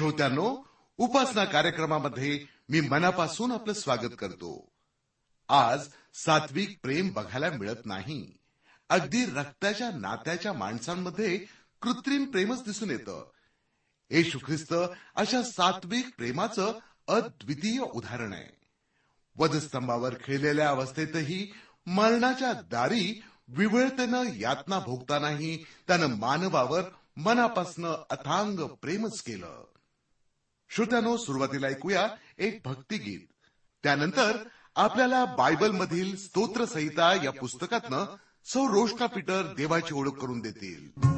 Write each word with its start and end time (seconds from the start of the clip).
श्रोत्यांनो 0.00 0.68
उपासना 0.96 1.44
कार्यक्रमामध्ये 1.44 2.44
मी 2.68 2.80
मनापासून 2.80 3.52
आपलं 3.52 3.72
स्वागत 3.72 4.14
करतो. 4.18 4.72
आज 5.48 5.88
सात्विक 6.14 6.78
प्रेम 6.82 7.12
बघायला 7.12 7.50
मिळत 7.50 7.86
नाही. 7.86 8.36
अगदी 8.88 9.24
रक्ताच्या 9.24 9.90
नात्याच्या 9.90 10.52
माणसांमध्ये 10.52 11.36
कृत्रिम 11.82 12.24
प्रेमच 12.24 12.64
दिसून 12.64 12.90
येतं. 12.90 13.30
येशू 14.10 14.38
ख्रिस्त 14.38 14.74
अशा 15.14 15.42
सात्विक 15.42 16.08
प्रेमाचं 16.16 16.78
अद्वितीय 17.08 17.80
उदाहरण 17.80 18.32
आहे. 18.32 18.66
वधस्तंभावर 19.36 20.14
खेळलेल्या 20.24 20.68
अवस्थेतही 20.68 21.52
मरणाच्या 21.86 22.52
दारी 22.52 23.22
विवळतेनं 23.48 24.22
यातना 24.36 24.78
भोगतानाही 24.78 25.64
त्यानं 25.86 26.06
मानवावर 26.06 26.82
मनापासनं 27.16 28.04
अथांग 28.10 28.60
प्रेमच 28.60 29.22
केलं. 29.22 29.64
श्रोत्यानो 30.72 31.16
सुरुवातीला 31.16 31.66
ऐकूया 31.66 32.08
एक 32.38 32.60
भक्तिगीत. 32.64 33.20
त्यानंतर 33.82 34.36
आपल्याला 34.76 35.24
बायबल 35.24 35.70
मधील 35.70 36.16
स्तोत्र 36.16 36.64
संहिता 36.64 37.24
या 37.24 37.30
पुस्तकातनं 37.30 38.16
सौ 38.44 38.66
रोष्टा 38.66 39.06
पीटर 39.06 39.54
देवाची 39.56 39.94
ओळख 39.94 40.12
करून 40.12 40.40
देतील. 40.40 41.10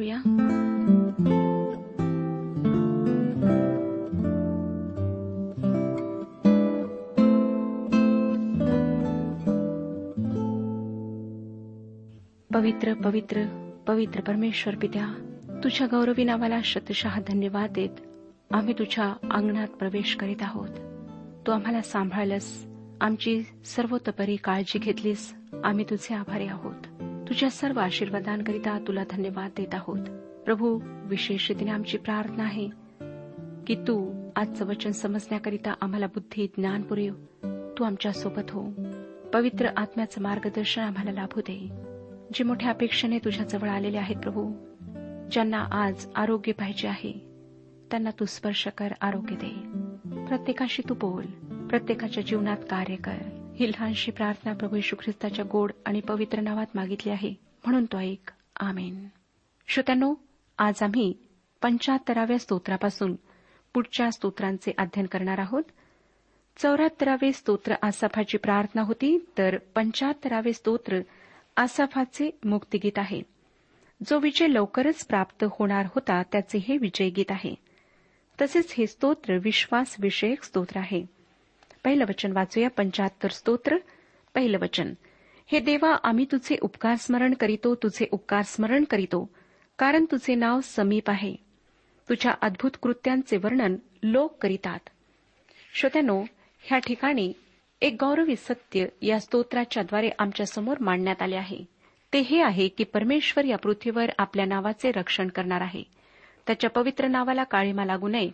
करूया? 0.00 0.18
पवित्र 12.54 12.94
पवित्र 12.94 13.44
पवित्र 13.86 14.20
परमेश्वर 14.20 14.74
पित्या 14.74 15.06
तुझ्या 15.64 15.86
गौरवी 15.86 16.24
नावाला 16.24 16.60
शतशः 16.64 17.20
धन्यवाद 17.28 17.70
देत 17.70 18.00
आम्ही 18.50 18.74
तुझ्या 18.78 19.14
अंगणात 19.30 19.68
प्रवेश 19.68 20.16
करीत 20.16 20.42
आहोत. 20.42 20.68
तू 21.46 21.52
आम्हाला 21.52 21.82
सांभाळलंस 21.82 22.66
आमची 23.00 23.42
सर्वतोपरी 23.64 24.36
काळजी 24.36 24.78
घेतलीस 24.78 25.34
आम्ही 25.64 25.84
तुझे 25.90 26.14
आभारी 26.14 26.46
आहोत. 26.46 26.79
तुझ्या 27.30 27.50
सर्व 27.50 27.80
आशीर्वादांकरिता 27.80 28.78
तुला 28.86 29.04
धन्यवाद 29.10 29.50
देत 29.56 29.74
आहोत. 29.74 29.98
प्रभू 30.44 30.80
विशेष 31.04 31.50
रीतीने 31.50 31.70
आमची 31.70 31.98
प्रार्थना 31.98 32.42
आहे 32.42 32.68
की 33.66 33.74
तू 33.74 34.14
आजचं 34.36 34.66
वचन 34.66 34.90
समजण्याकरिता 34.90 35.74
आम्हाला 35.80 36.06
बुद्धी 36.06 36.46
ज्ञान 36.46 36.82
पुरेव. 36.82 37.14
तू 37.78 37.84
आमच्यासोबत 37.84 38.50
हो. 38.50 38.72
पवित्र 39.32 39.68
आत्म्याचं 39.76 40.22
मार्गदर्शन 40.22 40.82
आम्हाला 40.82 41.12
लाभू 41.12 41.40
दे. 41.40 41.68
जे 42.34 42.44
मोठ्या 42.44 42.70
अपेक्षेने 42.70 43.18
तुझ्या 43.18 43.44
जवळ 43.44 43.68
आलेले 43.68 43.98
आहेत 43.98 44.16
प्रभू 44.16 44.52
ज्यांना 45.32 45.64
आज 45.70 46.06
आरोग्य 46.16 46.52
पाहिजे 46.52 46.88
आहे 46.88 47.12
त्यांना 47.90 48.10
तू 48.20 48.24
स्पर्श 48.24 48.68
कर 48.78 48.88
आरोग्य 49.00 49.34
दे. 49.34 49.54
प्रत्येकाशी 50.26 50.82
तू 50.88 50.94
बोल. 50.94 51.24
प्रत्येकाच्या 51.66 52.22
जीवनात 52.22 52.56
कार्य 52.70 52.96
कर. 52.96 53.39
ही 53.60 53.68
लहानशी 53.68 54.10
प्रार्थना 54.10 54.52
प्रभू 54.52 54.76
यशू 54.76 54.96
ख्रिस्ताच्या 54.96 55.44
गोड 55.52 55.72
आणि 55.86 56.00
पवित्र 56.00 56.40
नावात 56.40 56.66
मागितली 56.74 57.12
आहे. 57.12 57.34
म्हणून 57.64 57.84
तो 57.84 57.98
ऐक. 57.98 58.30
आमेन. 58.60 59.08
श्रोत्यानो 59.68 60.14
आज 60.58 60.82
आम्ही 60.82 61.14
पंचाहत्तराव्या 61.62 62.38
स्तोत्रापासून 62.38 63.16
पुढच्या 63.74 64.10
स्तोत्रांचे 64.10 64.72
अध्ययन 64.78 65.06
करणार 65.06 65.38
आहोत. 65.38 65.62
चौऱ्याहत्तरावे 66.56 67.32
स्तोत्र 67.32 67.74
आसाफाची 67.82 68.38
प्रार्थना 68.38 68.82
होती 68.82 69.26
तर 69.38 69.56
पंचाहत्तरावे 69.56 70.52
स्तोत्र 70.52 71.00
आसाफाचे 71.56 72.38
मुक्तिगीत 72.44 72.98
आहे. 72.98 73.22
जो 74.08 74.18
विजय 74.18 74.46
लवकरच 74.46 75.06
प्राप्त 75.06 75.44
होणार 75.50 75.86
होता 75.86 76.22
त्याचे 76.22 76.58
हे 76.58 76.76
विजयगीत 76.76 77.30
आहे. 77.30 77.54
तसेच 78.40 78.74
हे 78.78 78.86
स्तोत्र 78.86 79.38
विश्वासविषयक 79.42 80.42
स्तोत्र 80.42 80.78
आहे. 80.78 81.19
पहिलं 81.84 82.04
वचन 82.08 82.32
वाचूया 82.32 82.70
पंचाहत्तर 82.70 83.28
स्तोत्र 83.28 83.76
पहिलं 84.34 84.58
वचन. 84.58 84.94
हे 85.46 85.60
देवा 85.60 85.96
आम्ही 86.02 86.24
तुझे 86.32 86.56
उपकार 86.60 86.94
स्मरण 86.94 87.34
करीतो 87.34 87.74
तुझे 87.74 88.06
उपकार 88.12 88.42
स्मरण 88.42 88.84
करीतो 88.84 89.30
कारण 89.78 90.04
तुझे 90.04 90.34
नाव 90.34 90.60
समीप 90.60 91.10
आहे. 91.10 91.36
तुझ्या 92.08 92.32
अद्भुत 92.42 92.70
कृत्यांचे 92.82 93.36
वर्णन 93.36 93.76
लोक 94.02 94.38
करीतात. 94.38 94.78
श्रोत्यानो 95.74 96.24
ह्या 96.58 96.78
ठिकाणी 96.78 97.32
एक 97.80 97.96
गौरवी 98.00 98.36
सत्य 98.36 98.86
या 99.02 99.20
स्तोत्राच्याद्वारे 99.20 100.10
आमच्यासमोर 100.18 100.76
मांडण्यात 100.80 101.22
आले 101.22 101.36
आहे. 101.36 101.64
ते 102.12 102.18
हे 102.18 102.42
आहे 102.42 102.68
की 102.68 102.84
परमेश्वर 102.84 103.44
या 103.44 103.58
पृथ्वीवर 103.58 104.10
आपल्या 104.18 104.44
नावाचे 104.44 104.90
रक्षण 104.90 105.28
करणार 105.28 105.60
आहे. 105.60 105.82
त्याच्या 106.46 106.70
पवित्र 106.70 107.06
नावाला 107.06 107.44
काळीमा 107.44 107.84
लागू 107.84 108.08
नये 108.08 108.30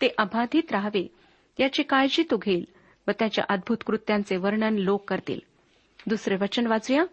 ते 0.00 0.08
अबाधित 0.18 0.72
राहावे 0.72 1.08
याची 1.58 1.82
काळजी 1.82 2.22
तो 2.22 2.36
घेईल 2.36 2.64
व 3.08 3.10
त्याच्या 3.18 3.44
अद्भुत 3.48 3.76
कृत्यांचे 3.86 4.36
वर्णन 4.36 4.74
लोक 4.74 5.08
करतील. 5.08 5.40
दुसरे 6.06 6.36
वचन 6.36 6.66
वाचूया. 6.66 7.04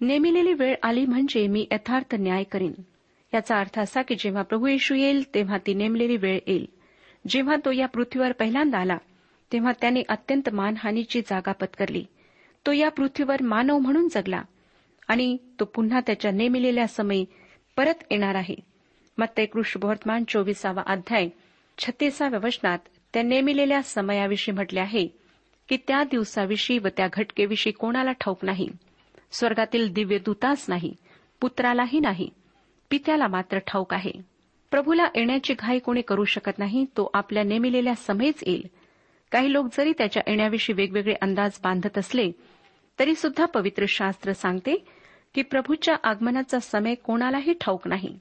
नेमिलेली 0.00 0.52
वेळ 0.52 0.74
आली 0.82 1.06
म्हणजे 1.06 1.46
मी 1.46 1.66
यथार्थ 1.72 2.14
न्याय 2.14 2.44
करीन. 2.44 2.72
याचा 3.34 3.58
अर्थ 3.58 3.78
असा 3.78 4.02
की 4.02 4.14
जेव्हा 4.18 4.42
प्रभू 4.42 4.66
येशू 4.66 4.94
येईल 4.94 5.34
तेव्हा 5.34 5.58
ती 5.58 5.74
नेमलेली 5.74 6.16
वेळ 6.16 6.38
येईल. 6.46 6.66
जेव्हा 7.28 7.56
तो 7.64 7.70
या 7.70 7.86
पृथ्वीवर 7.86 8.32
पहिल्यांदा 8.32 8.78
आला 8.78 8.98
तेव्हा 9.52 9.72
त्याने 9.80 10.02
अत्यंत 10.08 10.48
मानहानीची 10.52 11.20
जागा 11.20 11.52
पत्करली. 11.52 12.04
तो 12.66 12.72
या 12.72 12.88
पृथ्वीवर 12.88 13.42
मानव 13.42 13.78
म्हणून 13.78 14.08
जगला 14.08 14.42
आणि 15.08 15.36
तो 15.60 15.64
पुन्हा 15.64 16.00
त्याच्या 16.00 16.30
नेमिलेल्या 16.30 16.86
समयी 16.86 17.26
परत 17.76 17.94
येणार 18.10 18.34
आहे. 18.34 18.56
मत्ते 19.18 19.42
ते 19.42 19.46
कृष्णवर्तमान 19.46 20.24
चोवीसावा 20.28 20.82
अध्याय 20.86 21.28
छत्तीसाव्या 21.78 22.40
वचनात 22.44 22.78
त्या 23.14 23.22
नेमिलेल्या 23.22 23.82
समयाविषयी 23.82 24.54
म्हटले 24.54 24.80
आहे. 24.80 25.19
की 25.70 25.76
त्या 25.88 26.02
दिवसाविषयी 26.04 26.78
व 26.78 26.88
त्या 26.96 27.08
घटकेविषयी 27.12 27.72
कोणाला 27.72 28.12
ठाऊक 28.12 28.44
नाही. 28.44 28.68
स्वर्गातील 29.32 29.92
दिव्य 29.92 30.18
दूताच 30.18 30.66
नाही 30.68 30.94
पुत्रालाही 31.40 32.00
नाही 32.00 32.30
पित्याला 32.90 33.26
मात्र 33.26 33.58
ठाऊक 33.58 33.94
आहे. 33.94 34.12
प्रभूला 34.70 35.04
येण्याची 35.14 35.54
घाई 35.58 35.78
कोणी 35.78 36.00
करू 36.00 36.24
शकत 36.24 36.58
नाही 36.58 36.84
तो 36.84 37.10
आपल्या 37.14 37.42
नेमिलेल्या 37.42 37.94
समयच 37.94 38.44
येईल. 38.46 38.66
काही 39.32 39.52
लोक 39.52 39.66
जरी 39.76 39.92
त्याच्या 39.98 40.22
येण्याविषयी 40.26 40.74
वेगवेगळे 40.74 41.14
अंदाज 41.22 41.58
बांधत 41.64 41.98
असले 41.98 42.30
तरी 42.98 43.14
सुद्धा 43.14 43.44
पवित्र 43.44 43.84
शास्त्र 43.88 44.32
सांगते 44.32 44.84
की 45.34 45.42
प्रभूच्या 45.42 45.94
आगमनाचा 46.02 46.58
समय 46.58 46.94
कोणालाही 46.94 47.52
ठाऊक 47.60 47.88
नाही. 47.88 48.18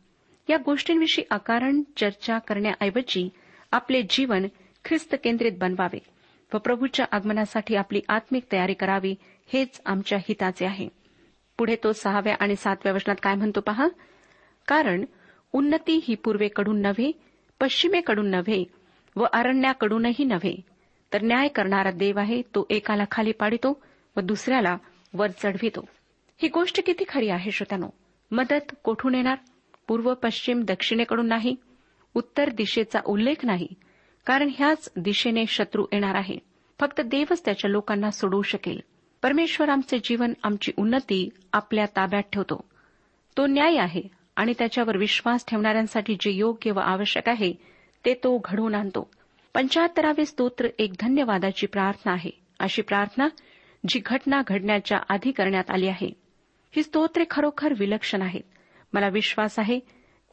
या 0.49 0.57
गोष्टींविषयी 0.65 1.25
अकारण 1.31 1.81
चर्चा 1.97 2.37
करण्याऐवजी 2.37 3.29
आपले 3.71 4.01
जीवन 4.01 4.45
ख्रिस्त 4.85 5.15
केंद्रित 5.23 5.51
बनवावे. 5.59 6.18
व 6.53 6.57
प्रभूच्या 6.57 7.05
आगमनासाठी 7.11 7.75
आपली 7.75 8.01
आत्मिक 8.09 8.43
तयारी 8.51 8.73
करावी 8.73 9.15
हेच 9.53 9.81
आमच्या 9.85 10.17
हिताचे 10.17 10.65
आहे. 10.65 10.89
पुढे 11.57 11.75
तो 11.83 11.91
सहाव्या 11.91 12.35
आणि 12.39 12.55
सातव्या 12.55 12.93
वचनात 12.93 13.15
काय 13.23 13.35
म्हणतो 13.35 13.61
पहा? 13.61 13.87
कारण 14.67 15.05
उन्नती 15.53 15.99
ही 16.03 16.15
पूर्वेकडून 16.15 16.81
नव्हे 16.81 17.11
पश्चिमेकडून 17.61 18.29
नव्हे 18.29 18.63
व 19.15 19.25
अरण्याकडूनही 19.33 20.23
नव्हे. 20.23 20.55
तर 21.13 21.21
न्याय 21.21 21.47
करणारा 21.47 21.91
देव 21.91 22.19
आहे 22.19 22.41
तो 22.41 22.67
एकाला 22.69 23.03
खाली 23.11 23.31
पाडितो 23.31 23.81
व 24.17 24.19
दुसऱ्याला 24.19 24.77
वर 25.13 25.27
चढवितो. 25.27 25.85
ही 26.41 26.47
गोष्ट 26.47 26.85
किती 26.85 27.03
खरी 27.09 27.29
आहे 27.29 27.51
श्रोत्यानो? 27.51 27.89
मदत 28.31 28.75
कोठून 28.83 29.15
येणार? 29.15 29.35
पूर्व 29.87 30.13
पश्चिम 30.13 30.63
दक्षिणेकडून 30.63 31.27
नाही. 31.27 31.55
उत्तर 32.13 32.49
दिशेचा 32.49 32.99
उल्लेख 33.05 33.35
नाही. 33.43 33.67
कारण 34.29 34.49
ह्याच 34.57 34.89
दिशेने 34.95 35.45
शत्रू 35.47 35.85
येणार 35.91 36.15
आहे. 36.15 36.37
फक्त 36.79 37.01
देवच 37.01 37.45
त्याच्या 37.45 37.69
लोकांना 37.69 38.11
सोडवू 38.11 38.41
शकेल. 38.41 38.79
परमेश्वर 39.23 39.69
आमचे 39.69 39.99
जीवन 40.03 40.33
आमची 40.43 40.71
उन्नती 40.77 41.29
आपल्या 41.53 41.85
ताब्यात 41.85 42.23
ठेवतो. 42.33 42.63
तो 43.37 43.45
न्याय 43.45 43.77
आहे 43.77 44.01
आणि 44.35 44.53
त्याच्यावर 44.57 44.97
विश्वास 44.97 45.45
ठेवणाऱ्यांसाठी 45.47 46.17
जे 46.19 46.31
योग्य 46.31 46.71
व 46.71 46.79
आवश्यक 46.79 47.29
आहे 47.29 47.53
ते 48.05 48.13
तो 48.13 48.41
घडवून 48.45 48.75
आणतो. 48.75 49.11
पंचाहत्तरावे 49.53 50.25
स्तोत्र 50.25 50.67
एक 50.79 50.93
धन्यवादाची 50.99 51.67
प्रार्थना 51.67 52.11
आहे. 52.11 52.31
अशी 52.59 52.81
प्रार्थना 52.81 53.27
जी 53.87 54.01
घटना 54.05 54.41
घडण्याच्या 54.47 54.99
आधी 55.09 55.31
करण्यात 55.31 55.71
आली 55.71 55.87
आहे. 55.87 56.13
ही 56.75 56.83
स्तोत्रे 56.83 57.23
खरोखर 57.29 57.73
विलक्षण 57.79 58.21
आहेत. 58.21 58.43
मला 58.93 59.07
विश्वास 59.09 59.59
आहे 59.59 59.79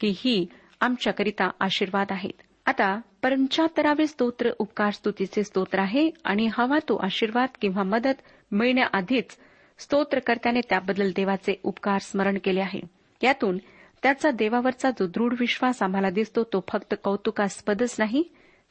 की 0.01 0.13
ही 0.17 0.47
आमच्याकरिता 0.81 1.49
आशीर्वाद 1.59 2.07
आहेत. 2.09 2.41
आता 2.67 2.99
पंचाहत्तरावे 3.23 4.05
स्तोत्र 4.07 4.49
उपकार 4.59 4.91
स्तुतीचे 4.91 5.43
स्तोत्र 5.43 5.79
आहे 5.79 6.09
आणि 6.23 6.47
हवा 6.53 6.77
तो 6.89 6.95
आशीर्वाद 6.95 7.49
किंवा 7.61 7.83
मदत 7.83 8.21
मिळण्याआधीच 8.51 9.37
स्तोत्रकर्त्याने 9.77 10.61
त्याबद्दल 10.69 11.11
देवाचे 11.15 11.55
उपकार 11.63 11.99
स्मरण 12.01 12.37
केले 12.43 12.59
आहे. 12.59 12.79
यातून 13.23 13.57
त्याचा 14.03 14.31
देवावरचा 14.31 14.89
जो 14.89 15.07
दृढ 15.07 15.33
विश्वास 15.39 15.81
आम्हाला 15.83 16.09
दिसतो 16.09 16.43
तो 16.43 16.63
फक्त 16.69 16.95
कौतुकास्पदच 17.03 17.95
नाही 17.99 18.23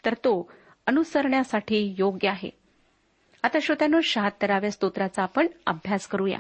तर 0.05 0.15
तो 0.15 0.51
अनुसरण्यासाठी 0.87 1.95
योग्य 1.99 2.29
आहे. 2.29 2.51
आता 3.45 3.59
श्रोत्यानो 3.63 4.01
शहात्तराव्या 4.01 4.71
स्तोत्राचा 4.71 5.23
आपण 5.23 5.47
अभ्यास 5.67 6.07
करूया. 6.07 6.39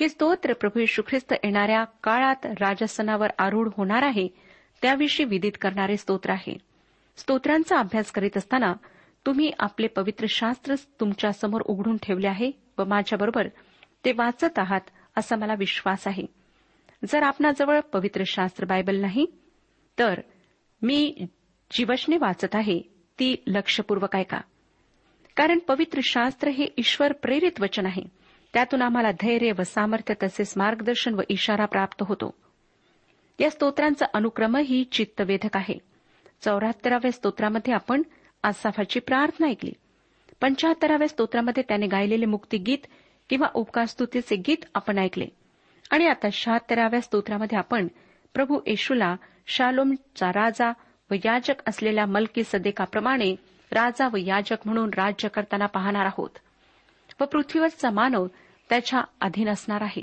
हे 0.00 0.08
स्तोत्र 0.08 0.52
प्रभू 0.52 0.80
यशू 0.80 1.02
ख्रिस्त 1.08 1.32
येणाऱ्या 1.32 1.84
काळात 2.02 2.46
राजसनावर 2.60 3.30
आरूढ 3.38 3.68
होणार 3.76 4.02
आहे 4.02 4.28
त्याविषयी 4.82 5.26
विदित 5.26 5.52
करणारे 5.60 5.96
स्तोत्र 5.96 6.30
आहे. 6.30 6.67
स्तोत्रांचा 7.18 7.78
अभ्यास 7.78 8.10
करीत 8.10 8.36
असताना 8.36 8.72
तुम्ही 9.26 9.50
आपले 9.58 9.86
पवित्र 9.86 10.26
शास्त्र 10.28 10.74
तुमच्यासमोर 10.74 11.60
उघडून 11.60 11.96
ठेवले 11.96 12.28
आहे 12.28 12.50
व 12.78 12.84
माझ्याबरोबर 12.84 13.48
ते 14.04 14.12
वाचत 14.12 14.58
आहात 14.58 14.80
असा 15.16 15.36
मला 15.36 15.54
विश्वास 15.58 16.06
आहे. 16.06 16.22
जर 17.08 17.22
आपणाजवळ 17.22 17.80
पवित्र 17.80 18.22
शास्त्र 18.26 18.64
बायबल 18.64 19.00
नाही 19.00 19.26
तर 19.98 20.20
मी 20.82 21.26
जी 21.70 21.84
वचने 21.84 22.16
वाचत 22.16 22.54
आहे 22.54 22.80
ती 23.18 23.42
लक्षपूर्वक 23.46 24.16
ऐका. 24.16 24.40
कारण 25.36 25.58
पवित्र 25.58 26.00
शास्त्र 26.02 26.48
हे 26.48 26.66
ईश्वर 26.76 27.12
प्रेरित 27.12 27.60
वचन 27.60 27.86
आहे. 27.86 28.02
त्यातून 28.52 28.82
आम्हाला 28.82 29.10
धैर्य 29.10 29.52
व 29.58 29.62
सामर्थ्य 29.62 30.14
तसेच 30.22 30.54
मार्गदर्शन 30.56 31.14
व 31.14 31.20
इशारा 31.28 31.64
प्राप्त 31.64 32.02
होतो. 32.08 32.34
या 33.40 33.50
स्तोत्रांचा 33.50 34.06
अनुक्रमही 34.14 34.84
चित्तवेधक 34.84 35.56
आहे. 35.56 35.88
चौऱ्याहत्तराव्या 36.44 37.12
स्तोत्रामध्ये 37.12 37.74
आपण 37.74 38.02
आसाफाची 38.42 39.00
प्रार्थना 39.00 39.46
ऐकली. 39.46 39.72
पंचाहत्तराव्या 40.40 41.08
स्तोत्रामध्ये 41.08 41.62
त्याने 41.68 41.86
गायलेले 41.86 42.26
मुक्तीगीत 42.26 42.78
किंवा 43.30 43.48
उपकारस्तुतीचे 43.54 44.36
गीत 44.36 44.64
आपण 44.74 44.98
ऐकले. 44.98 45.26
आणि 45.90 46.06
आता 46.06 46.28
शहात्तराव्या 46.32 47.00
स्तोत्रामध्ये 47.00 47.58
आपण 47.58 47.86
प्रभू 48.34 48.60
येशूला 48.66 49.16
शालोमचा 49.46 50.28
राजा 50.28 50.72
व 51.10 51.14
याजक 51.14 51.68
असलेल्या 51.68 52.06
मलकी 52.06 52.44
सदेकाप्रमाणे 52.44 53.36
राजा 53.72 54.08
व 54.08 54.16
याजक 54.16 54.56
म्हणून 54.64 54.90
राज्य 54.96 55.28
करताना 55.28 55.66
पाहणार 55.66 56.06
आहोत. 56.06 56.30
व 57.20 57.24
पृथ्वीवरचा 57.24 57.90
मानव 57.90 58.26
त्याच्या 58.68 59.00
अधीन 59.20 59.48
असणार 59.48 59.80
आहे. 59.80 60.02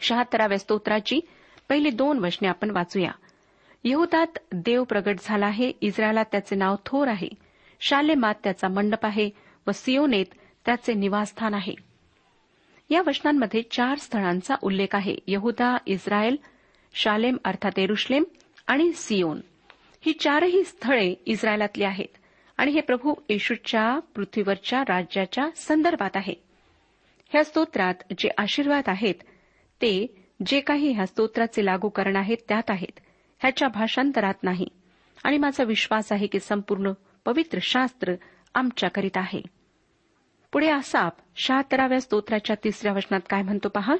शहात्तराव्या 0.00 0.58
स्तोत्राची 0.58 1.20
पहिली 1.68 1.90
दोन 1.90 2.18
वचने 2.18 2.48
आपण 2.48 2.70
वाचूया. 2.70 3.10
यहुदात 3.84 4.38
देव 4.52 4.84
प्रगट 4.84 5.16
झाला 5.22 5.46
आहे 5.46 5.72
इस्रायलात 5.80 6.24
त्याचे 6.32 6.56
नाव 6.56 6.76
थोर 6.86 7.08
आहे. 7.08 7.28
शालेमात 7.80 8.34
त्याचा 8.44 8.68
मंडप 8.68 9.06
आहे 9.06 9.30
व 9.66 9.70
सियोनेत 9.74 10.26
त्याचे 10.66 10.94
निवासस्थान 10.94 11.54
आहे. 11.54 11.74
या 12.90 13.02
वचनांमध्ये 13.06 13.62
चार 13.62 13.98
स्थळांचा 13.98 14.54
उल्लेख 14.62 14.86
आहे. 14.92 15.16
यहुदा 15.26 15.76
इस्रायल 15.86 16.36
शालेम 16.94 17.36
अर्थात 17.44 17.78
एरुश्लेम 17.78 18.24
आणि 18.66 18.92
सियोन. 18.92 19.40
ही 20.06 20.12
चारही 20.12 20.64
स्थळे 20.64 21.14
इस्रायलातली 21.26 21.84
आहेत 21.84 22.16
आणि 22.56 22.70
हे 22.70 22.80
प्रभू 22.80 23.14
येशूच्या 23.28 23.98
पृथ्वीवरच्या 24.14 24.82
राज्याच्या 24.82 25.50
संदर्भात 25.56 26.10
आहे. 26.14 26.34
ह्या 27.28 27.44
स्तोत्रात 27.44 27.94
जे 28.18 28.28
आशीर्वाद 28.38 28.84
आहेत 28.86 29.14
ते 29.82 30.06
जे 30.46 30.60
काही 30.60 30.92
ह्या 30.92 31.06
स्तोत्राचे 31.06 31.64
लागूकरण 31.64 32.16
आहेत 32.16 32.36
त्यात 32.48 32.70
आहेत. 32.70 33.00
ह्याच्या 33.40 33.68
भाषांतरात 33.68 34.34
नाही. 34.42 34.68
आणि 35.24 35.38
माझा 35.38 35.64
विश्वास 35.64 36.12
आहे 36.12 36.26
की 36.26 36.40
संपूर्ण 36.40 36.92
पवित्र 37.24 37.58
शास्त्र 37.62 38.14
आमच्याकरीत 38.54 39.16
आहे. 39.16 39.42
पुढे 40.52 40.70
असाप 40.70 41.12
शहात्तराव्या 41.36 42.00
स्तोत्राच्या 42.00 42.56
तिसऱ्या 42.64 42.92
वचनात 42.92 43.20
काय 43.30 43.42
म्हणतो 43.42 43.68
पहा? 43.68 43.96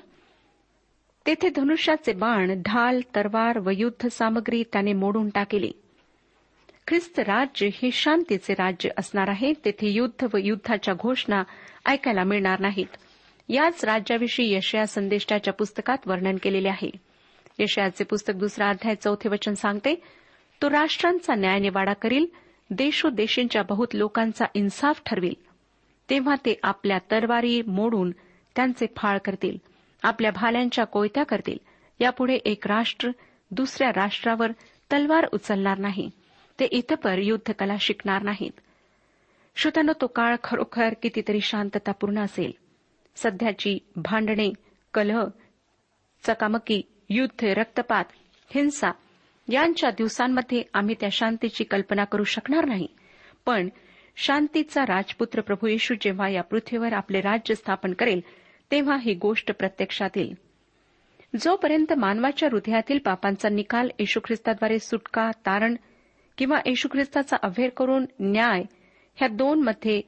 तेथे 1.26 1.48
धनुष्याचे 1.48 2.12
बाण 2.12 2.62
ढाल 2.62 3.00
तरवार 3.14 3.58
व 3.58 3.70
युद्ध 3.70 4.08
सामग्री 4.08 4.64
त्याने 4.72 4.92
मोडून 4.92 5.28
टाकली. 5.28 5.72
ख्रिस्त 6.86 7.18
राज्य 7.18 7.66
हे 7.66 7.90
शांतीचे 7.90 8.54
राज्य 8.54 8.90
असणार 8.98 9.28
आहे. 9.28 9.52
तेथे 9.64 9.88
युद्ध 9.88 10.26
व 10.34 10.36
युद्धाच्या 10.36 10.94
घोषणा 10.94 11.42
ऐकायला 11.86 12.24
मिळणार 12.24 12.60
नाहीत. 12.60 12.96
याच 13.48 13.84
राज्याविषयी 13.84 14.54
यशया 14.54 14.86
संदेशाच्या 14.86 15.52
पुस्तकात 15.52 15.98
वर्णन 16.06 16.36
केलेले 16.42 16.68
आहे. 16.68 16.90
यशयाचे 17.60 18.04
पुस्तक 18.04 18.34
दुसरा 18.36 18.68
अध्याय 18.68 18.94
चौथे 18.94 19.28
वचन 19.28 19.54
सांगते 19.54 19.94
तो 20.62 20.70
राष्ट्रांचा 20.70 21.34
न्यायनिवाडा 21.34 21.92
करील 21.92 22.26
देशोदेशींच्या 22.70 23.62
बहुत 23.62 23.94
लोकांचा 23.94 24.44
इन्साफ 24.54 25.02
ठरविल. 25.06 25.34
तेव्हा 26.10 26.34
ते 26.34 26.58
आपल्या 26.62 26.98
तरवारी 27.10 27.62
मोडून 27.62 28.10
त्यांचे 28.56 28.86
फाळ 28.96 29.18
करतील 29.18 29.56
आपल्या 30.02 30.30
भाल्यांच्या 30.30 30.84
कोयत्या 30.84 31.24
करतील. 31.24 31.58
यापुढे 32.00 32.34
एक 32.34 32.66
राष्ट्र 32.66 33.10
दुसऱ्या 33.50 33.90
राष्ट्रावर 33.90 34.50
तलवार 34.92 35.26
उचलणार 35.32 35.78
नाही. 35.78 36.10
ते 36.60 36.64
इथपर 36.64 37.18
युद्धकला 37.18 37.76
शिकणार 37.80 38.22
नाहीत. 38.22 38.60
श्रोत्यानं 39.56 39.92
तो 40.00 40.06
काळ 40.06 40.36
खरोखर 40.44 40.94
कितीतरी 41.02 41.40
शांततापूर्ण 41.40 42.18
असेल. 42.18 42.52
सध्याची 43.16 43.78
भांडणे 43.96 44.50
कलह 44.94 45.24
चकामकी 46.22 46.82
युद्ध 47.12 47.44
रक्तपात 47.44 48.04
हिंसा 48.54 48.90
यांच्या 49.48 49.90
दिवसांमध्ये 49.90 50.62
आम्ही 50.74 50.94
त्या 51.00 51.08
शांतीची 51.12 51.64
कल्पना 51.64 52.04
करू 52.04 52.24
शकणार 52.24 52.64
नाही. 52.64 52.86
पण 53.46 53.68
शांतीचा 54.16 54.82
राजपुत्र 54.82 55.40
प्रभू 55.40 55.66
येशू 55.66 55.94
जेव्हा 56.00 56.28
या 56.28 56.42
पृथ्वीवर 56.42 56.92
आपले 56.92 57.20
राज्य 57.20 57.54
स्थापन 57.54 57.92
करेल 57.92 58.20
तेव्हा 58.70 58.96
ही 58.96 59.14
गोष्ट 59.14 59.52
प्रत्यक्षात 59.52 60.10
येईल. 60.16 60.34
जोपर्यंत 61.40 61.92
मानवाच्या 61.92 62.48
हृदयातील 62.52 62.98
पापांचा 62.98 63.48
निकाल 63.48 63.88
येशू 63.98 64.20
ख्रिस्ताद्वारे 64.24 64.78
सुटका 64.78 65.30
तारण 65.46 65.74
किंवा 66.38 66.58
येशू 66.66 66.88
ख्रिस्ताचा 66.92 67.36
अभेर 67.42 67.68
करून 67.68 68.06
न्याय 68.20 68.62
ह्या 69.16 69.28
दोन 69.28 69.62
मध्ये 69.62 70.00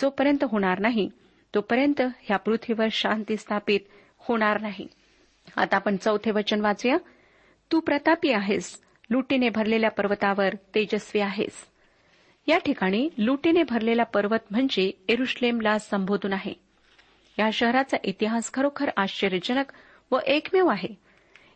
जोपर्यंत 0.00 0.44
होणार 0.44 0.78
नाही 0.78 1.08
तोपर्यंत 1.54 2.02
ह्या 2.22 2.36
पृथ्वीवर 2.36 2.88
शांती 2.92 3.36
स्थापित 3.36 3.80
होणार 4.18 4.60
नाही. 4.60 4.86
आता 5.56 5.76
आपण 5.76 5.96
चौथे 5.96 6.30
वचन 6.30 6.60
वाचूया. 6.60 6.96
तू 7.72 7.80
प्रतापी 7.80 8.32
आहेस. 8.32 8.80
लुटीने 9.10 9.48
भरलेल्या 9.48 9.90
पर्वतावर 9.90 10.54
तेजस्वी 10.54 11.20
आहेस. 11.20 11.66
या 12.46 12.58
ठिकाणी 12.58 13.08
लुटीने 13.18 13.62
भरलेला 13.62 14.02
पर्वत 14.02 14.38
म्हणजे 14.50 14.92
एरुश्लेमला 15.08 15.78
संबोधून 15.78 16.32
आहे. 16.32 16.52
या 17.38 17.50
शहराचा 17.52 17.96
इतिहास 18.04 18.52
खरोखर 18.54 18.90
आश्चर्यजनक 18.96 19.64
व 20.10 20.18
एकमेव 20.26 20.66
आहे. 20.66 20.88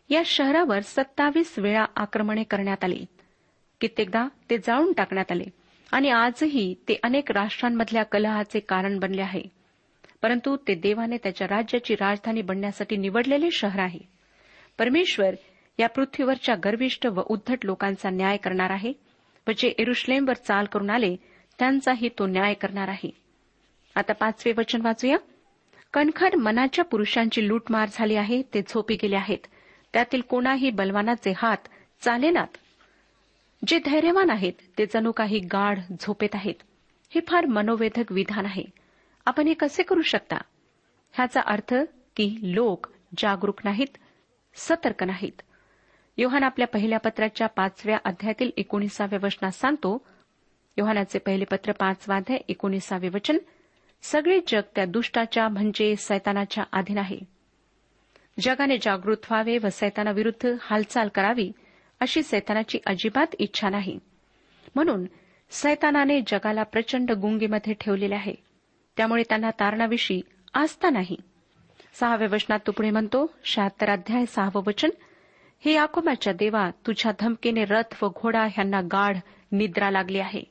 या 0.09 0.21
शहरावर 0.25 0.79
सत्तावीस 0.79 1.59
वेळा 1.59 1.85
आक्रमणे 1.95 2.43
करण्यात 2.43 2.83
आली. 2.83 3.05
कित्येकदा 3.81 4.27
ते 4.49 4.57
जाळून 4.57 4.93
टाकण्यात 4.93 5.31
आले. 5.31 5.43
आणि 5.91 6.09
आजही 6.09 6.73
ते 6.73 6.99
अनेक 7.03 7.31
राष्ट्रांमधल्या 7.31 8.03
कलहाचे 8.03 8.59
कारण 8.59 8.99
बनले 8.99 9.21
आहे. 9.21 9.60
परंतु 10.21 10.57
ते 10.67 10.75
देवाने 10.75 11.17
त्याच्या 11.17 11.47
राज्याची 11.47 11.95
राजधानी 11.95 12.41
बनण्यासाठी 12.41 12.97
निवडलेले 12.97 13.51
शहर 13.51 13.79
आहे. 13.79 13.99
परमेश्वर 14.79 15.35
या 15.79 15.89
पृथ्वीवरच्या 15.89 16.55
गर्विष्ठ 16.55 17.05
व 17.05 17.21
उद्धट 17.25 17.65
लोकांचा 17.65 18.09
न्याय 18.09 18.37
करणार 18.37 18.69
आहे 18.69 18.93
व 19.47 19.51
जे 19.57 19.67
एरुश्लेमवर 19.67 20.33
चाल 20.33 20.65
करून 20.65 20.89
आले 20.89 21.15
त्यांचाही 21.59 22.09
तो 22.09 22.25
न्याय 22.27 22.53
करणार 22.53 22.87
आहे. 22.87 23.09
आता 23.95 24.13
पाचवे 24.13 24.53
वचन 24.57 24.81
वाचूया. 24.81 25.17
कणखर 25.93 26.35
मनाच्या 26.35 26.85
पुरुषांची 26.85 27.47
लूटमार 27.47 27.89
झाली 27.91 28.15
आहे 28.15 28.41
ते 28.41 28.61
झोपी 28.61 28.95
गेले 28.95 29.15
आहेत. 29.15 29.47
त्यातील 29.93 30.21
कोणाही 30.21 30.69
बलवानाचे 30.69 31.33
हात 31.37 31.57
चालेनात. 32.01 32.47
जे 33.67 33.79
धैर्यवान 33.85 34.29
आहेत 34.29 34.53
ते 34.77 34.85
जणू 34.85 35.11
काही 35.11 35.39
गाढ 35.39 35.79
झोपेत 35.91 36.29
आहेत. 36.33 36.55
हे 37.09 37.21
फार 37.27 37.45
मनोवेधक 37.45 38.11
विधान 38.11 38.45
आहे. 38.45 38.80
आपण 39.25 39.47
हे 39.47 39.53
कसे 39.53 39.83
करू 39.83 40.01
शकता? 40.01 40.37
ह्याचा 41.13 41.41
अर्थ 41.45 41.73
की 42.15 42.39
लोक 42.43 42.87
जागरूक 43.17 43.59
नाहीत 43.63 43.97
सतर्क 44.55 45.03
नाहीत. 45.03 45.41
योहान 46.17 46.43
आपल्या 46.43 46.67
पहिल्या 46.67 46.99
पत्राच्या 46.99 47.47
पाचव्या 47.47 47.97
अध्यायातील 48.05 48.51
एकोणीसाव्या 48.57 49.19
वचनात 49.23 49.51
सांगतो 49.51 50.05
योहानाचे 50.77 51.19
पहिले 51.19 51.45
पत्र 51.45 51.71
पाचवाध्याय 51.71 52.39
एकोणीसावे 52.49 53.09
वचन 53.09 53.37
सगळे 54.01 54.39
जग 54.47 54.61
त्या 54.75 54.85
दुष्टाच्या 54.85 55.49
म्हणजे 55.49 55.95
सैतानाच्या 55.95 56.63
अधीन 56.71 56.97
आहे. 56.97 57.19
जगाने 58.39 58.77
जागृत 58.77 59.17
व्हावे 59.29 59.57
व 59.57 59.67
सैतानाविरुद्ध 59.71 60.55
हालचाल 60.61 61.07
करावी 61.07 61.51
अशी 61.99 62.23
सैतानाची 62.23 62.79
अजिबात 62.85 63.27
इच्छा 63.39 63.69
नाही. 63.69 63.99
म्हणून 64.75 65.05
सैतानाने 65.49 66.21
जगाला 66.21 66.63
प्रचंड 66.63 67.11
गुंगीमध्ये 67.11 67.73
ठेवलेले 67.73 68.15
आहे. 68.15 68.50
त्यामुळे 69.01 69.23
त्यांना 69.29 69.49
तारणाविषयी 69.49 70.21
आस्था 70.53 70.89
नाही. 70.89 71.15
सहाव्या 71.93 72.27
वचनात 72.31 72.59
तू 72.67 72.71
पुढे 72.71 72.89
म्हणतो 72.89 73.33
शहात्तर 73.43 73.89
अध्याय 73.89 74.25
सहावं 74.25 74.61
वचन 74.67 74.89
हे 75.65 75.73
याकोबाच्या 75.73 76.33
देवा 76.33 76.69
तुझ्या 76.69 77.11
धमकीने 77.19 77.65
रथ 77.65 78.03
व 78.03 78.07
घोडा 78.09 78.43
ह्यांना 78.43 78.81
गाढ 78.81 79.17
निद्रा 79.51 79.91
लागली 79.91 80.19
आहे. 80.19 80.43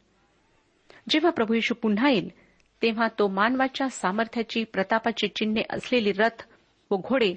जेव्हा 1.08 1.30
प्रभू 1.30 1.54
येशू 1.54 1.74
पुन्हा 1.74 2.10
येईल 2.10 2.28
तेव्हा 2.82 3.08
तो 3.18 3.28
मानवाच्या 3.28 3.88
सामर्थ्याची 3.88 4.64
प्रतापाची 4.64 5.28
चिन्हे 5.28 5.62
असलेली 5.70 6.12
रथ 6.12 6.42
व 6.90 6.96
घोडे 6.96 7.34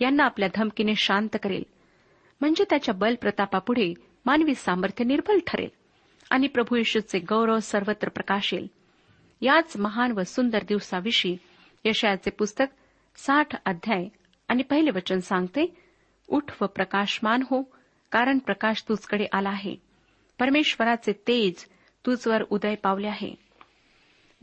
यांना 0.00 0.24
आपल्या 0.24 0.48
धमकीने 0.54 0.94
शांत 0.96 1.36
करेल. 1.42 1.62
म्हणजे 2.40 2.64
त्याच्या 2.70 2.94
बल 2.94 3.14
प्रतापापुढे 3.14 3.94
मानवी 4.26 4.54
सामर्थ्य 4.54 5.04
निर्बल 5.04 5.38
ठरेल 5.46 5.68
आणि 6.30 6.46
प्रभू 6.46 6.76
येशूचे 6.76 7.18
गौरव 7.18 7.58
सर्वत्र 7.58 8.08
प्रकाशेल. 8.08 8.66
याच 9.40 9.76
महान 9.76 10.12
व 10.12 10.22
सुंदर 10.22 10.62
दिवसाविषयी 10.68 11.36
यशयाचे 11.84 12.30
पुस्तक 12.30 12.64
साठ 13.16 13.56
अध्याय 13.66 14.08
आणि 14.48 14.62
पहिले 14.62 14.90
वचन 14.90 15.18
सांगते 15.18 15.74
उठ 16.28 16.62
व 16.62 16.66
प्रकाशमान 16.66 17.42
हो 17.50 17.62
कारण 18.12 18.38
प्रकाश 18.38 18.84
तुझकडे 18.88 19.26
आला 19.32 19.48
आहे. 19.48 19.76
परमेश्वराचे 20.38 21.12
तेज 21.12 21.64
तुझवर 22.06 22.42
उदय 22.50 22.74
पावले 22.74 23.06
आहे. 23.06 23.34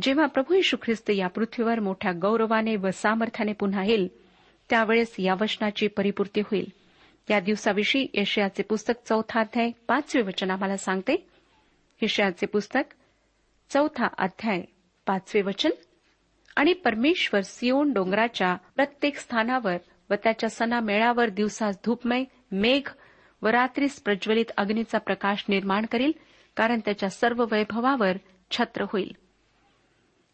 जेव्हा 0.01 0.25
प्रभू 0.25 0.53
यशू 0.53 0.77
ख्रिस्त 0.81 1.09
या 1.09 1.27
पृथ्वीवर 1.27 1.79
मोठ्या 1.79 2.11
गौरवाने 2.11 2.75
व 2.75 2.89
सामर्थ्याने 2.93 3.53
पुन्हा 3.53 3.83
येईल 3.85 4.07
त्यावेळेस 4.69 5.15
या 5.19 5.33
वचनाची 5.41 5.87
परिपूर्ती 5.87 6.41
होईल. 6.41 6.71
या 7.29 7.39
दिवसाविषयी 7.39 8.07
यशयाचे 8.13 8.63
पुस्तक 8.63 8.93
चौथा 9.09 9.39
अध्याय 9.39 9.71
पाचवे 9.87 10.21
वचन 10.21 10.51
आम्हाला 10.51 10.77
सांगते 10.77 11.27
यशयाचे 12.01 12.45
पुस्तक 12.45 12.93
चौथा 13.69 14.07
अध्याय 14.17 14.61
पाचवे 15.07 15.41
वचन. 15.41 15.69
आणि 16.55 16.73
परमेश्वर 16.73 17.41
सिओन 17.41 17.93
डोंगराच्या 17.93 18.57
प्रत्येक 18.75 19.17
स्थानावर 19.17 19.77
व 20.09 20.13
त्याच्या 20.23 20.49
सणा 20.49 20.79
मेळावर 20.79 21.29
दिवसास 21.29 21.77
धूपमय 21.85 22.23
मेघ 22.51 22.89
व 23.41 23.47
रात्रीस 23.47 24.01
प्रज्वलित 24.01 24.45
अग्नीचा 24.57 24.97
प्रकाश 24.97 25.45
निर्माण 25.49 25.85
करील 25.85 26.11
कारण 26.57 26.79
त्याच्या 26.85 27.09
सर्व 27.09 27.45
वैभवावर 27.51 28.17
छत्र 28.51 28.85
होईल. 28.91 29.15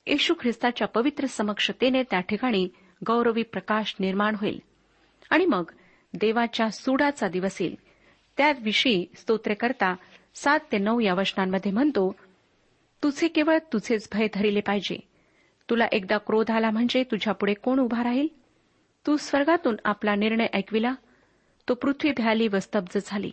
येशू 0.08 0.34
ख्रिस्ताच्या 0.42 0.88
पवित्र 0.88 1.26
समक्षतेने 1.26 2.04
त्या 2.04 2.20
ठिकाणी 2.20 2.70
गौरवी 3.08 3.44
प्रकाश 3.44 3.96
निर्माण 4.00 4.36
होईल. 4.36 4.60
आणि 5.30 5.46
मग 5.46 5.64
देवाच्या 6.14 6.70
सुडाचा 6.70 7.28
दिवस 7.28 7.62
येईल. 7.62 7.76
त्याविषयी 8.38 9.06
स्तोत्रेकरता 9.16 9.96
सात 10.36 10.60
ते 10.72 10.78
नऊ 10.78 11.00
या 11.00 11.14
वचनांमध्ये 11.14 11.72
म्हणतो 11.72 12.16
तुझे 13.04 13.28
केवळ 13.28 13.58
तुझेच 13.74 14.10
भय 14.12 14.28
धरिले 14.34 14.62
पाहिजे. 14.62 15.00
तुला 15.70 15.86
एकदा 15.92 16.18
क्रोध 16.18 16.52
आला 16.52 16.70
म्हणजे 16.70 17.04
तुझ्यापुढे 17.04 17.54
कोण 17.54 17.80
उभा 17.80 18.04
राहील? 18.04 18.28
तू 19.08 19.18
स्वर्गातून 19.18 19.76
आपला 19.86 20.16
निर्णय 20.16 20.48
ऐकविला. 20.54 20.94
तो 21.70 21.74
पृथ्वी 21.74 22.12
भ्याली 22.12 22.48
व 22.48 22.60
स्तब्ध 22.60 23.00
झाली. 23.06 23.32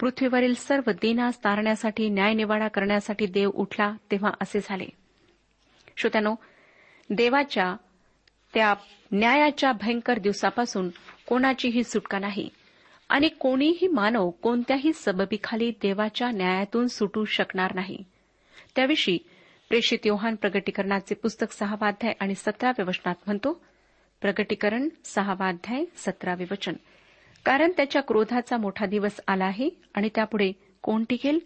पृथ्वीवरील 0.00 0.54
सर्व 0.54 0.90
दिनास 0.90 1.38
तारण्यासाठी 1.38 2.08
न्यायनिवाडा 2.08 2.68
करण्यासाठी 2.68 3.26
देव 3.26 3.50
उठला 3.54 3.94
तेव्हा 4.10 4.30
असे 4.40 4.58
झाले. 4.62 4.86
श्रोत्यानो 5.96 6.34
देवाच्या 7.10 7.76
त्या 8.54 8.74
न्यायाच्या 9.12 9.72
भयंकर 9.72 10.18
दिवसापासून 10.18 10.88
कोणाचीही 11.28 11.84
सुटका 11.84 12.18
नाही. 12.18 12.48
आणि 13.08 13.28
कोणीही 13.28 13.88
मानव 13.88 14.30
कोणत्याही 14.30 14.92
सबबीखाली 14.92 15.70
देवाच्या 15.70 16.30
न्यायातून 16.30 16.86
सुटू 16.86 17.24
शकणार 17.24 17.74
नाही. 17.74 18.04
त्याविषयी 18.76 19.18
प्रेषित 19.68 19.98
योहान 20.04 20.34
प्रगटीकरणाचे 20.34 21.14
पुस्तक 21.14 21.52
सहावाध्याय 21.52 22.12
आणि 22.20 22.34
सतराव्या 22.34 22.84
वचनात 22.88 23.14
म्हणतो 23.26 23.64
प्रगटीकरण 24.20 24.88
सहावाध्याय 25.04 25.84
सतरावे 25.96 26.44
वचन. 26.50 26.72
कारण 27.44 27.72
त्याच्या 27.76 28.02
क्रोधाचा 28.02 28.56
मोठा 28.56 28.86
दिवस 28.86 29.20
आला 29.28 29.44
आहे 29.44 29.70
आणि 29.94 30.08
त्यापुढे 30.14 30.52
कोण 30.82 31.04
टिकेल? 31.08 31.38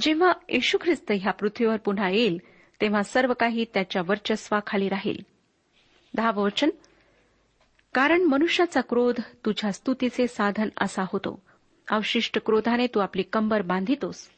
जेव्हा 0.00 0.32
येशू 0.48 0.78
ख्रिस्त 0.82 1.12
ह्या 1.20 1.32
पृथ्वीवर 1.32 1.76
पुन्हा 1.76 2.10
येईल 2.10 2.38
तेव्हा 2.80 3.02
सर्व 3.02 3.32
काही 3.32 3.64
त्याच्या 3.74 4.02
वर्चस्वाखाली 4.06 4.88
राहील. 4.88 5.16
दहावं 6.14 6.42
वचन. 6.42 6.70
कारण 7.94 8.22
मनुष्याचा 8.22 8.80
क्रोध 8.80 9.20
तुझ्या 9.44 9.72
स्तुतीचे 9.72 10.26
साधन 10.26 10.68
असा 10.80 11.02
होतो. 11.12 11.42
अवशिष्ट 11.90 12.38
क्रोधाने 12.46 12.86
तू 12.86 13.00
आपली 13.00 13.22
कंबर 13.22 13.62
बांधितोस. 13.62 14.28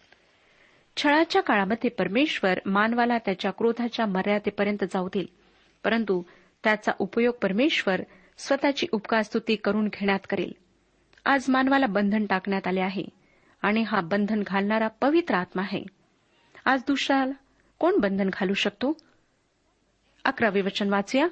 छळाच्या 0.96 1.42
काळामध्ये 1.42 1.90
परमेश्वर 1.90 2.58
मानवाला 2.66 3.18
त्याच्या 3.18 3.50
क्रोधाच्या 3.50 4.06
मर्यादेपर्यंत 4.06 4.84
जाऊ 4.84 5.08
देईल. 5.08 5.26
परंतु 5.84 6.22
त्याचा 6.64 6.92
उपयोग 6.98 7.34
परमेश्वर 7.42 8.00
स्वतःची 8.38 8.86
उपकारस्तुती 8.92 9.56
करून 9.56 9.88
घेण्यात 9.88 10.18
करेल. 10.30 10.52
आज 11.24 11.44
मानवाला 11.48 11.86
बंधन 11.86 12.26
टाकण्यात 12.26 12.66
आले 12.66 12.80
आहे 12.80 13.04
आणि 13.62 13.82
हा 13.82 14.00
बंधन 14.00 14.42
घालणारा 14.46 14.88
पवित्र 14.88 15.34
आत्मा 15.34 15.62
आहे. 15.62 15.84
आज 16.64 16.80
दुसऱ्याला 16.86 17.32
कोण 17.78 17.96
बंधन 17.96 18.28
घालू 18.28 18.54
शकतो? 18.54 18.96
अकरावे 20.24 20.60
वचन 20.60 20.88
वाचूया 20.88 21.26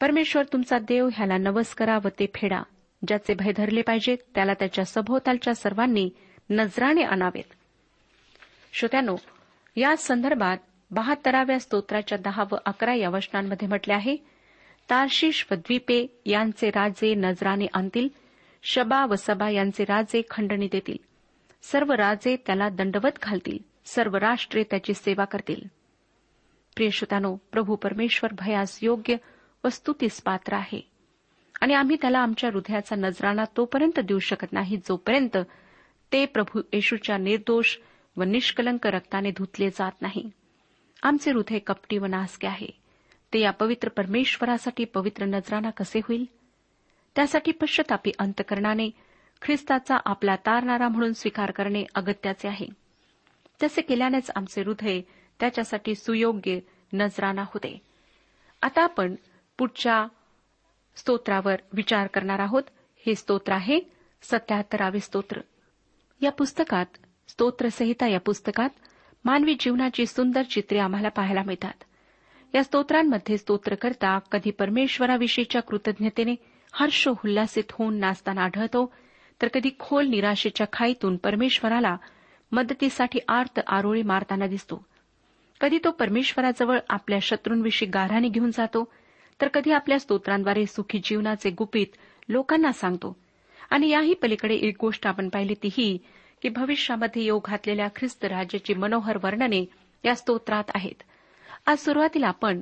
परमेश्वर 0.00 0.42
तुमचा 0.52 0.78
देव 0.78 1.08
ह्याला 1.12 1.36
नवस 1.36 1.74
करा 1.74 1.98
व 2.04 2.08
ते 2.18 2.26
फेडा. 2.34 2.62
ज्याचे 3.08 3.34
भय 3.34 3.52
धरले 3.52 3.82
पाहिजेत 3.82 4.18
त्याला 4.34 4.54
त्याच्या 4.54 4.84
सभोवतालच्या 4.84 5.54
सर्वांनी 5.54 6.10
नजराने 6.50 7.02
आणावेत. 7.02 7.54
श्रोत्यानो 8.72 9.16
या 9.76 9.96
संदर्भात 9.96 10.56
बहात्तराव्या 10.90 11.58
स्तोत्राच्या 11.60 12.18
दहा 12.18 12.44
व 12.52 12.56
अकरा 12.66 12.94
या 12.94 13.10
वचनांमध्ये 13.10 13.68
म्हटले 13.68 13.94
आहे 13.94 14.16
तार्शिष 14.90 15.44
व 15.50 15.54
द्वीपे 15.54 16.20
यांचे 16.26 16.70
राजे 16.70 17.14
नजराने 17.14 17.66
आणतील 17.74 18.08
शबा 18.62 19.06
व 19.06 19.14
सबा 19.14 19.50
यांचे 19.50 19.84
राजे 19.84 20.22
खंडणी 20.30 20.68
देतील. 20.72 20.96
सर्व 21.62 21.92
राजे 21.92 22.36
त्याला 22.46 22.68
दंडवत 22.68 23.18
घालतील 23.22 23.58
सर्व 23.84 24.16
राष्ट्रे 24.16 24.62
त्याची 24.62 24.94
सेवा 24.94 25.24
करतील. 25.24 25.60
प्रियश्रोतानो 26.76 27.36
प्रभू 27.52 27.76
परमेश्वर 27.76 28.30
भयास 28.32 28.78
योग्य 28.82 29.16
वस्तुतीस 29.64 30.22
पात्र 30.22 30.54
आहे. 30.54 30.80
आणि 31.60 31.74
आम्ही 31.74 31.96
त्याला 32.00 32.18
आमच्या 32.18 32.50
हृदयाचा 32.52 32.96
नजराणा 32.96 33.44
तोपर्यंत 33.56 34.00
देऊ 34.00 34.18
शकत 34.18 34.52
नाही 34.52 34.76
जोपर्यंत 34.76 35.36
ते 36.12 36.26
प्रभू 36.26 36.60
येशूच्या 36.72 37.16
निर्दोष 37.16 37.76
व 38.18 38.22
निष्कलंक 38.22 38.86
रक्ताने 38.86 39.30
धुतले 39.30 39.70
जात 39.70 39.92
नाही. 40.00 40.30
आमचे 41.02 41.30
हृदय 41.30 41.58
कपटी 41.58 41.98
व 41.98 42.06
नासके 42.06 42.46
आहे. 42.46 42.66
ते 43.32 43.40
या 43.40 43.50
पवित्र 43.50 43.88
परमेश्वरासाठी 43.88 44.84
पवित्र 44.84 45.24
नजराना 45.24 45.70
कसे 45.70 45.98
होईल? 45.98 46.24
त्यासाठी 47.16 47.52
पश्चतापी 47.52 48.10
अंतकरणाने 48.18 48.90
ख्रिस्ताचा 49.42 49.96
आपला 50.04 50.36
तारणारा 50.36 50.88
म्हणून 50.88 51.12
स्वीकार 51.12 51.50
करणे 51.50 51.84
अगत्याचे 51.94 52.48
आहे. 52.48 52.66
तसे 53.62 53.80
केल्यानेच 53.80 54.30
आमचे 54.36 54.62
हृदय 54.62 55.00
त्याच्यासाठी 55.40 55.94
सुयोग्य 55.94 56.58
नजराना 56.92 57.42
होते. 57.42 57.82
आता 58.62 58.82
आपण 58.82 59.14
पुढच्या 59.58 60.06
स्तोत्रावर 60.96 61.56
विचार 61.72 62.06
करणार 62.06 62.38
आहोत. 62.38 62.62
हे 63.06 63.14
स्तोत्र 63.14 63.52
आहे 63.52 63.80
सत्याहत्तरावे 64.22 65.00
स्तोत्र. 65.00 65.40
या 66.20 66.30
पुस्तकात 66.30 66.86
स्तोत्रसहिता 67.28 68.08
या 68.08 68.20
पुस्तकात 68.20 68.70
मानवी 69.24 69.54
जीवनाची 69.60 70.06
सुंदर 70.06 70.42
चित्रे 70.42 70.78
आम्हाला 70.78 71.08
पाहायला 71.08 71.42
मिळतात. 71.46 71.84
या 72.54 72.64
स्तोत्रांमध्ये 72.64 73.38
स्तोत्रकर्ता 73.38 74.18
कधी 74.18 74.50
परमेश्वराविषयीच्या 74.50 75.62
कृतज्ञतेने 75.62 76.34
हर्ष 76.72 77.08
होऊन 77.08 77.96
नाचताना 77.96 78.42
आढळतो 78.42 78.92
तर 79.42 79.48
कधी 79.48 79.70
खोल 79.78 80.06
निराशेच्या 80.06 80.66
खाईतून 80.72 81.16
परमेश्वराला 81.16 81.96
मदतीसाठी 82.52 83.18
आर्त 83.28 83.60
आरोळी 83.66 84.02
मारताना 84.02 84.46
दिसतो. 84.46 84.84
कधी 85.60 85.78
तो 85.84 85.90
परमेश्वराजवळ 85.90 86.78
आपल्या 86.88 87.18
शत्रूंविषयी 87.22 87.88
गाऱ्हाने 87.88 88.28
घेऊन 88.28 88.50
जातो 88.50 88.92
तर 89.40 89.48
कधी 89.48 89.70
आपल्या 89.70 89.98
स्तोत्रांद्वारे 89.98 90.66
सुखी 90.66 91.00
जीवनाचे 91.04 91.50
गुपित 91.50 91.86
लोकांना 92.28 92.72
सांगतो. 92.72 93.16
आणि 93.70 93.88
याही 93.88 94.14
पलीकडे 94.14 94.54
एक 94.54 94.76
गोष्ट 94.80 95.06
आपण 95.06 95.28
पाहिली 95.28 95.54
ती 95.54 95.68
ही 95.72 95.98
की 96.42 96.48
भविष्यामध्ये 96.48 97.22
योग 97.22 97.40
घातलेल्या 97.44 97.88
ख्रिस्त 97.96 98.24
राज्याची 98.24 98.74
मनोहर 98.74 99.16
वर्णने 99.16 99.64
या 100.04 100.14
स्तोत्रात 100.14 100.64
आहेत. 100.74 101.02
आज 101.66 101.78
सुरुवातीला 101.78 102.28
आपण 102.28 102.60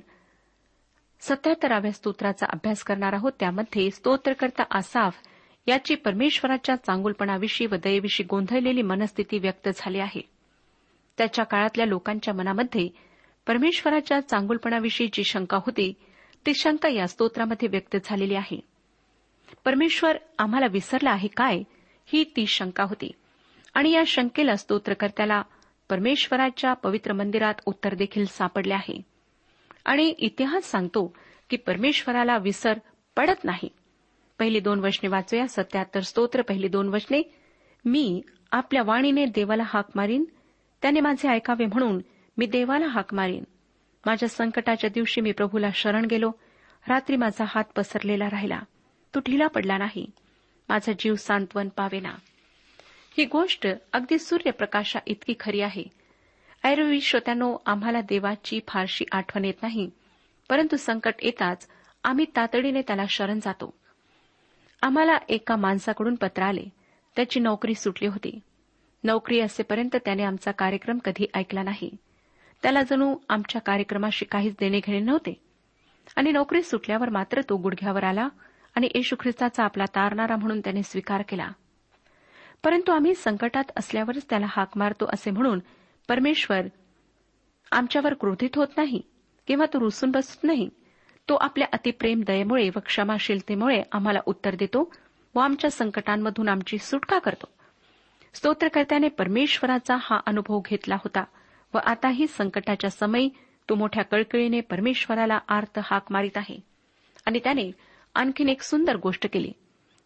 सत्याहत्तराव्या 1.20 1.92
स्तोत्राचा 1.92 2.46
अभ्यास 2.46 2.82
करणार 2.82 3.12
आहोत. 3.12 3.32
त्यामध्ये 3.40 3.90
स्तोत्रकर्ता 3.90 4.62
आसाफ 4.70 5.16
याची 5.66 5.94
परमेश्वराच्या 5.94 6.76
चांगुलपणाविषयी 6.76 7.66
व 7.66 7.74
दयेविषयी 7.84 8.26
गोंधळलेली 8.26 8.82
मनस्थिती 8.82 9.38
व्यक्त 9.38 9.68
झाली 9.74 9.98
आहे. 9.98 10.20
त्याच्या 11.18 11.44
काळातल्या 11.44 11.86
लोकांच्या 11.86 12.34
मनामध्ये 12.34 12.88
परमेश्वराच्या 13.46 14.20
चांगुलपणाविषयी 14.20 15.08
जी 15.12 15.24
शंका 15.24 15.56
होती 15.56 15.92
ती 16.46 16.52
शंका 16.54 16.88
या 16.88 17.08
स्तोत्रामध्ये 17.08 17.68
व्यक्त 17.68 17.96
झालेली 18.04 18.34
आहे. 18.34 18.60
परमेश्वर 19.64 20.16
आम्हाला 20.38 20.66
विसरला 20.70 21.10
आहे 21.10 21.28
काय? 21.28 21.62
ही 22.06 22.24
ती 22.24 22.46
शंका 22.46 22.82
होती. 22.82 23.12
आणि 23.76 23.90
या 23.90 24.02
शंकेला 24.06 24.56
स्तोत्रकर्त्याला 24.56 25.42
परमेश्वराच्या 25.90 26.72
पवित्र 26.72 27.12
मंदिरात 27.12 27.54
उत्तर 27.66 27.94
देखील 27.94 28.24
सापडले 28.24 28.74
आहे. 28.74 29.02
आणि 29.84 30.08
इतिहास 30.18 30.64
सांगतो 30.64 31.14
की 31.50 31.56
परमेश्वराला 31.56 32.38
विसर 32.38 32.78
पडत 33.16 33.44
नाही. 33.44 33.68
पहिली 34.38 34.60
दोन 34.60 34.80
वचने 34.80 35.08
वाचूया. 35.08 35.46
सत्याहत्तर 35.48 36.00
स्तोत्र. 36.00 36.42
पहिली 36.42 36.68
दोन 36.68 36.88
वचने 36.88 37.34
मी 37.84 38.22
आपल्या 38.52 38.82
वाणीने 38.82 39.26
देवाला 39.26 39.62
हाक 39.66 39.84
मारीन. 39.94 40.24
त्याने 40.82 41.00
माझे 41.00 41.28
ऐकावे 41.28 41.66
म्हणून 41.66 42.00
मी 42.38 42.46
देवाला 42.46 42.86
हाक 42.86 43.14
मारीन. 43.14 43.44
माझ्या 44.06 44.28
संकटाच्या 44.28 44.90
दिवशी 44.94 45.20
मी 45.20 45.32
प्रभूला 45.32 45.68
शरण 45.74 46.04
गेलो. 46.04 46.30
रात्री 46.88 47.16
माझा 47.16 47.44
हात 47.48 47.64
पसरलेला 47.76 48.26
राहिला. 48.30 48.60
तो 49.14 49.20
ढिला 49.20 49.46
पडला 49.46 49.78
नाही. 49.78 50.10
माझा 50.68 50.92
जीव 50.98 51.14
सांत्वन 51.14 51.68
पावेना. 51.68 52.10
ही 53.18 53.24
गोष्ट 53.24 53.66
अगदी 53.92 54.18
सूर्यप्रकाशा 54.18 54.98
इतकी 55.06 55.34
खरी 55.40 55.60
आहे. 55.60 55.84
ऐरवी 56.64 57.00
श्रोत्यानो 57.00 57.56
आम्हाला 57.66 58.00
देवाची 58.00 58.60
फारशी 58.68 59.04
आठवण 59.12 59.44
येत 59.44 59.54
नाही 59.62 59.90
परंतु 60.50 60.76
संकट 60.76 61.14
येताच 61.22 61.68
आम्ही 62.04 62.24
तातडीने 62.36 62.82
त्याला 62.82 63.04
शरण 63.08 63.38
जातो. 63.42 63.74
आम्हाला 64.82 65.18
एका 65.28 65.56
माणसाकडून 65.56 66.14
पत्र 66.14 66.42
आले. 66.42 66.64
त्याची 67.16 67.40
नोकरी 67.40 67.74
सुटली 67.74 68.08
होती. 68.08 68.40
नोकरी 69.04 69.40
असेपर्यंत 69.40 69.96
त्याने 70.04 70.22
आमचा 70.22 70.50
कार्यक्रम 70.50 70.98
कधी 70.98 71.26
ऐकला 71.34 71.62
नाही. 71.62 71.96
त्याला 72.62 72.82
जणू 72.82 73.16
आमच्या 73.28 73.60
कार्यक्रमाशी 73.60 74.24
काहीच 74.24 74.54
देणे 74.60 74.80
घेणे 74.80 75.00
नव्हते. 75.00 75.40
आणि 76.16 76.32
नोकरी 76.32 76.62
सुटल्यावर 76.62 77.08
मात्र 77.08 77.40
तो 77.40 77.56
गुडघ्यावर 77.56 78.04
आला 78.04 78.28
आणि 78.74 78.88
येशू 78.94 79.16
ख्रिस्ताचा 79.20 79.64
आपला 79.64 79.84
तारणारा 79.84 80.36
म्हणून 80.36 80.60
त्याने 80.60 80.82
स्वीकार 80.82 81.22
केला. 81.22 81.48
परंतु 82.64 82.92
आम्ही 82.92 83.14
संकटात 83.14 83.64
असल्यावरच 83.76 84.24
त्याला 84.30 84.46
हाक 84.48 84.68
मारतो 84.76 85.06
असे 85.08 85.30
म्हणून 85.30 85.58
परमेश्वर 86.08 86.60
आमच्यावर 87.72 88.14
क्रोधित 88.14 88.50
होत 88.56 88.66
नाही 88.76 89.00
किंवा 89.46 89.66
तो 89.66 89.80
रुसून 89.80 90.10
बसत 90.10 90.44
नाही. 90.44 90.68
तो 91.28 91.34
आपल्या 91.34 91.68
अतिप्रेम 91.72 92.22
दयेमुळे 92.26 92.68
व 92.68 92.78
क्षमाशीलतेमुळे 92.86 93.82
आम्हाला 93.92 94.18
उत्तर 94.26 94.54
देतो 94.54 94.92
व 95.34 95.38
आमच्या 95.38 95.70
संकटांमधून 95.70 96.48
आमची 96.48 96.78
सुटका 96.78 97.18
करतो. 97.18 97.46
स्तोत्रकर्त्याने 98.34 99.08
परमेश्वराचा 99.08 99.96
हा 100.00 100.20
अनुभव 100.26 100.60
घेतला 100.70 100.94
होता 100.94 101.24
व 101.74 101.78
आताही 101.78 102.26
संकटाच्या 102.26 102.90
समयी 102.90 103.28
तो 103.68 103.74
मोठ्या 103.74 104.04
कळकळीने 104.04 104.60
परमेश्वराला 104.60 105.38
आर्त 105.48 105.78
हाक 105.84 106.04
मारित 106.10 106.36
आहे. 106.36 106.60
आणि 107.26 107.38
त्याने 107.38 107.70
आणखीन 108.14 108.48
एक 108.48 108.62
सुंदर 108.62 108.96
गोष्ट 108.96 109.26
केली. 109.32 109.52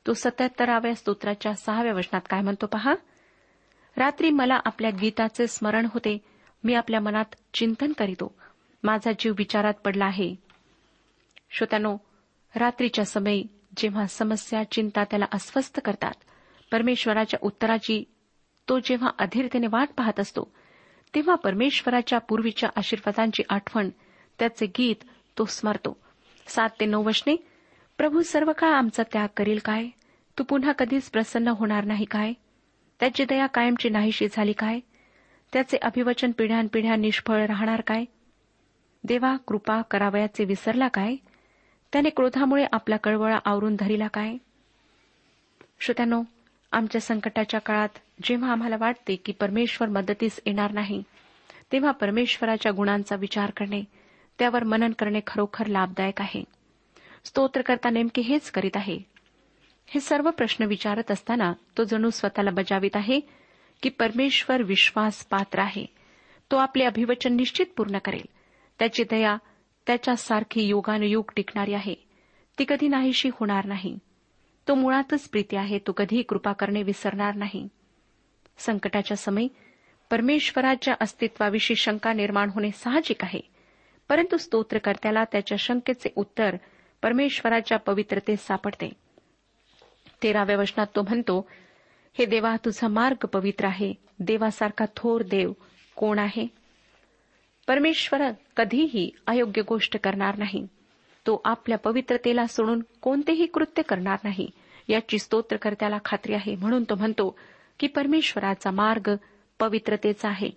तो 0.06 0.14
सत्याहत्तराव्या 0.14 0.94
स्तोत्राच्या 0.94 1.54
सहाव्या 1.54 1.92
वचनात 1.92 2.20
काय 2.30 2.40
म्हणतो 2.40 2.66
पहा? 2.66 2.94
रात्री 3.96 4.30
मला 4.30 4.60
आपल्या 4.64 4.90
गीताचे 4.90 5.46
स्मरण 5.46 5.86
होते. 5.94 6.18
मी 6.64 6.74
आपल्या 6.74 7.00
मनात 7.00 7.24
चिंतन 7.54 7.92
करीतो. 7.92 8.34
माझा 8.82 9.10
जीव 9.18 9.32
विचारात 9.38 9.74
पडला 9.74 10.04
आहे. 10.04 10.34
श्रोत्यानो 11.50 11.96
रात्रीच्या 12.56 13.04
समयी 13.04 13.44
जेव्हा 13.76 14.06
समस्या 14.06 14.70
चिंता 14.70 15.04
त्याला 15.04 15.24
अस्वस्थ 15.32 15.80
करतात 15.80 16.12
परमेश्वराच्या 16.72 17.38
उत्तराची 17.42 18.04
तो 18.68 18.78
जेव्हा 18.78 19.10
अधीरतेने 19.18 19.66
वाट 19.66 19.88
पाहत 19.96 20.20
असतो 20.20 20.52
तेव्हा 21.14 21.34
परमेश्वराच्या 21.34 22.18
पूर्वीच्या 22.18 22.70
आशीर्वादांची 22.76 23.42
आठवण 23.48 23.88
त्याचे 24.38 24.66
गीत 24.66 25.04
तो 25.38 25.44
स्मरतो. 25.44 25.96
सात 26.46 26.68
ते 26.80 26.84
नऊ 26.84 27.02
वशने 27.02 27.36
प्रभू 28.00 28.22
सर्व 28.22 28.52
काळ 28.52 28.72
आमचा 28.72 29.02
त्याग 29.02 29.28
करील 29.36 29.58
काय? 29.64 29.86
तू 30.38 30.44
पुन्हा 30.44 30.72
कधीच 30.72 31.10
प्रसन्न 31.10 31.48
होणार 31.48 31.84
नाही 31.84 32.04
काय? 32.04 32.32
त्याची 33.00 33.24
दया 33.24 33.46
कायमची 33.46 33.88
नाहीशी 33.88 34.28
झाली 34.32 34.52
काय? 34.52 34.80
त्याचे 35.52 35.76
अभिवचन 35.82 36.30
पिढ्यानपिढ्या 36.30 36.96
निष्फळ 36.96 37.46
राहणार 37.46 37.80
काय? 37.80 38.04
देवा 39.04 39.36
कृपा 39.36 39.82
करावयाचे 39.82 40.44
विसरला 40.44 40.88
काय? 40.88 41.16
त्याने 41.92 42.08
क्रोधामुळे 42.08 42.66
आपला 42.72 42.96
कळवळा 42.96 43.38
आवरून 43.44 43.76
धरिला 43.78 44.06
काय? 44.06 44.36
श्रोत्यानो 45.80 46.22
आमच्या 46.72 47.00
संकटाच्या 47.00 47.60
काळात 47.60 47.98
जेव्हा 48.22 48.52
आम्हाला 48.52 48.76
वाटते 48.80 49.16
की 49.16 49.32
परमेश्वर 49.32 49.88
मदतीस 49.88 50.40
येणार 50.46 50.72
नाही 50.72 51.02
तेव्हा 51.72 51.90
परमेश्वराच्या 51.90 52.72
गुणांचा 52.72 53.16
विचार 53.16 53.50
करणे 53.50 53.82
त्यावर 54.38 54.64
मनन 54.64 54.92
करणे 54.92 55.20
खरोखर 55.26 55.66
लाभदायक 55.66 56.20
आहे. 56.20 56.60
स्तोत्रकर्ता 57.24 57.90
नेमके 57.90 58.20
हेच 58.20 58.50
करीत 58.50 58.70
आहे. 58.74 58.98
हे 59.87 60.00
सर्व 60.00 60.30
प्रश्न 60.30 60.64
विचारत 60.64 61.11
असताना 61.11 61.52
तो 61.78 61.85
जणू 61.85 62.11
स्वतःला 62.11 62.50
बजावित 62.50 62.90
आहे 62.94 63.20
की 63.83 63.88
परमेश्वर 63.88 64.62
विश्वास 64.62 65.24
पात्र 65.24 65.59
आहे. 65.59 65.87
तो 66.50 66.56
आपले 66.56 66.85
अभिवचन 66.85 67.37
निश्चित 67.37 67.66
पूर्ण 67.76 67.98
करेल. 67.98 68.24
त्याची 68.78 69.04
दया 69.04 69.37
त्याच्यासारखी 69.87 70.62
युगानुयुग 70.62 71.24
टिकणारी 71.37 71.72
आहे. 71.72 71.94
ती 72.59 72.64
कधी 72.68 72.88
नाहीशी 72.88 73.28
होणार 73.33 73.64
नाही. 73.64 73.98
तो 74.68 74.74
मुळातच 74.74 75.28
प्रीती 75.28 75.56
आहे 75.56 75.78
तो 75.78 75.92
कधीही 75.92 76.22
कृपा 76.22 76.52
करणे 76.52 76.83
विसरणार 76.83 77.35
नाही. 77.35 77.68
संकटाच्या 78.59 79.16
समयी 79.16 79.48
परमेश्वराच्या 80.11 80.94
अस्तित्वाविषयी 81.00 81.76
शंका 81.76 82.12
निर्माण 82.12 82.50
होणे 82.50 82.70
साहजिक 82.70 83.24
आहे. 83.24 83.40
परंतु 84.09 84.37
स्तोत्रकर्त्याला 84.37 85.24
त्याच्या 85.24 85.59
शंकेचे 85.59 86.09
उत्तर 86.16 86.56
परमेश्वराच्या 87.02 87.78
पवित्रतेत 87.78 88.36
सापडते. 88.36 88.92
तेराव्या 90.22 90.56
वचनात 90.56 90.86
तो 90.96 91.02
म्हणतो 91.02 91.48
हे 92.18 92.26
देवा 92.26 92.56
तुझा 92.64 92.88
मार्ग 92.88 93.26
पवित्र 93.26 93.64
आहे. 93.64 93.94
देवासारखा 94.18 94.84
थोर 94.96 95.22
देव 95.22 95.52
कोण 95.96 96.18
आहे? 96.18 96.46
परमेश्वर 97.68 98.30
कधीही 98.56 99.10
अयोग्य 99.26 99.62
गोष्ट 99.62 99.96
करणार 100.04 100.38
नाही. 100.38 100.66
तो 101.26 101.42
आपल्या 101.44 101.78
पवित्रतेला 101.78 102.46
सोडून 102.46 102.82
कोणतेही 103.00 103.46
कृत्य 103.46 103.82
करणार 103.82 104.18
नाही. 104.24 104.50
याची 104.88 105.18
स्तोत्रकर्त्याला 105.18 105.98
खात्री 106.04 106.34
आहे. 106.34 106.56
म्हणून 106.56 106.84
तो 106.84 106.94
म्हणतो 106.94 107.38
की 107.78 107.86
परमेश्वराचा 107.86 108.70
मार्ग 108.70 109.16
पवित्रतेचा 109.58 110.28
आहे. 110.28 110.50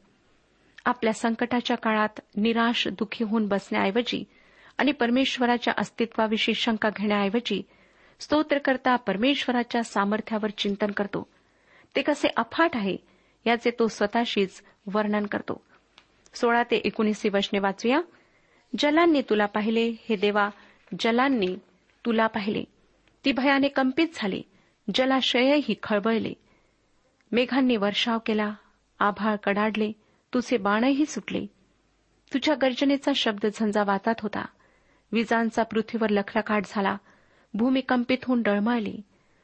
आपल्या 0.86 1.13
संकटाच्या 1.13 1.77
काळात 1.77 2.19
निराश 2.36 2.88
दुःखी 2.88 3.23
होऊन 3.23 3.47
बसण्याऐवजी 3.47 4.23
आणि 4.77 4.91
परमेश्वराच्या 4.91 5.73
अस्तित्वाविषयी 5.77 6.55
शंका 6.55 6.89
घेण्याऐवजी 6.95 7.62
स्तोत्रकर्ता 8.19 8.95
परमेश्वराच्या 8.95 9.83
सामर्थ्यावर 9.83 10.49
चिंतन 10.49 10.91
करतो. 10.91 11.27
ते 11.95 12.01
कसे 12.01 12.27
अफाट 12.38 12.75
आहे 12.75 12.97
याचे 13.45 13.71
तो 13.79 13.88
स्वतःशीच 13.88 14.63
वर्णन 14.93 15.25
करतो. 15.25 15.63
सोळा 16.33 16.63
ते 16.63 16.75
एकोणीसवी 16.75 17.31
वचने 17.33 17.59
वाचूया. 17.59 18.01
जलांनी 18.79 19.21
तुला 19.21 19.45
पाहिले 19.45 19.95
हे 20.09 20.15
देवा 20.15 20.49
जलांनी 20.99 21.55
तुला 22.05 22.27
पाहिले. 22.27 22.63
ती 23.25 23.31
भयाने 23.31 23.67
कंपित 23.67 24.07
झाली 24.15 24.41
जलाशयही 24.95 25.75
खळबळले. 25.83 26.33
मेघांनी 27.31 27.77
वर्षाव 27.77 28.17
केला 28.25 28.53
आभाळ 28.99 29.36
कडाडले 29.36 29.91
तुझे 30.33 30.57
बाणही 30.57 31.05
सुटले. 31.05 31.45
तुझ्या 32.33 32.55
गर्जनेचा 32.55 33.12
शब्द 33.15 33.45
झंझावातात 33.45 34.15
होता. 34.19 34.45
विजांचा 35.13 35.63
पृथ्वीवर 35.63 36.10
लखलखाट 36.10 36.63
झाला. 36.67 36.97
भूमी 37.54 37.82
कंपित 37.82 38.17
होऊन 38.23 38.41
डळमळली. 38.41 39.02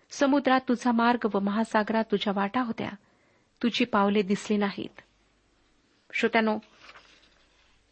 समुद्रात 0.09 0.61
तुझा 0.69 0.91
मार्ग 0.91 1.27
व 1.33 1.39
महासागरात 1.39 2.03
तुझ्या 2.11 2.33
वाटा 2.35 2.61
होत्या. 2.61 2.89
तुझी 3.63 3.85
पावले 3.85 4.21
दिसली 4.21 4.57
नाहीत. 4.57 5.01
श्रोत्यानो 6.13 6.57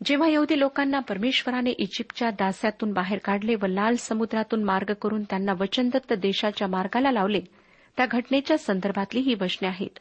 जेव्हा 0.06 0.28
येऊदी 0.28 0.60
लोकांना 0.60 1.00
परमेश्वराने 1.00 1.70
इजिप्तच्या 1.70 2.30
दास्यातून 2.30 2.94
बाहेर 2.94 3.20
काढले 3.20 3.56
व 3.56 3.66
लाल 3.66 3.96
समुद्रातून 3.96 4.64
मार्ग 4.64 4.94
करून 4.94 5.24
त्यांना 5.24 5.54
वचनदत्त 5.60 6.14
देशाच्या 6.14 6.68
मार्गाला 6.68 7.12
लावले 7.12 7.42
त्या 7.98 8.06
घटनेच्या 8.06 8.58
संदर्भातली 8.58 9.20
ही 9.20 9.34
वचने 9.34 9.68
आहेत. 9.68 10.00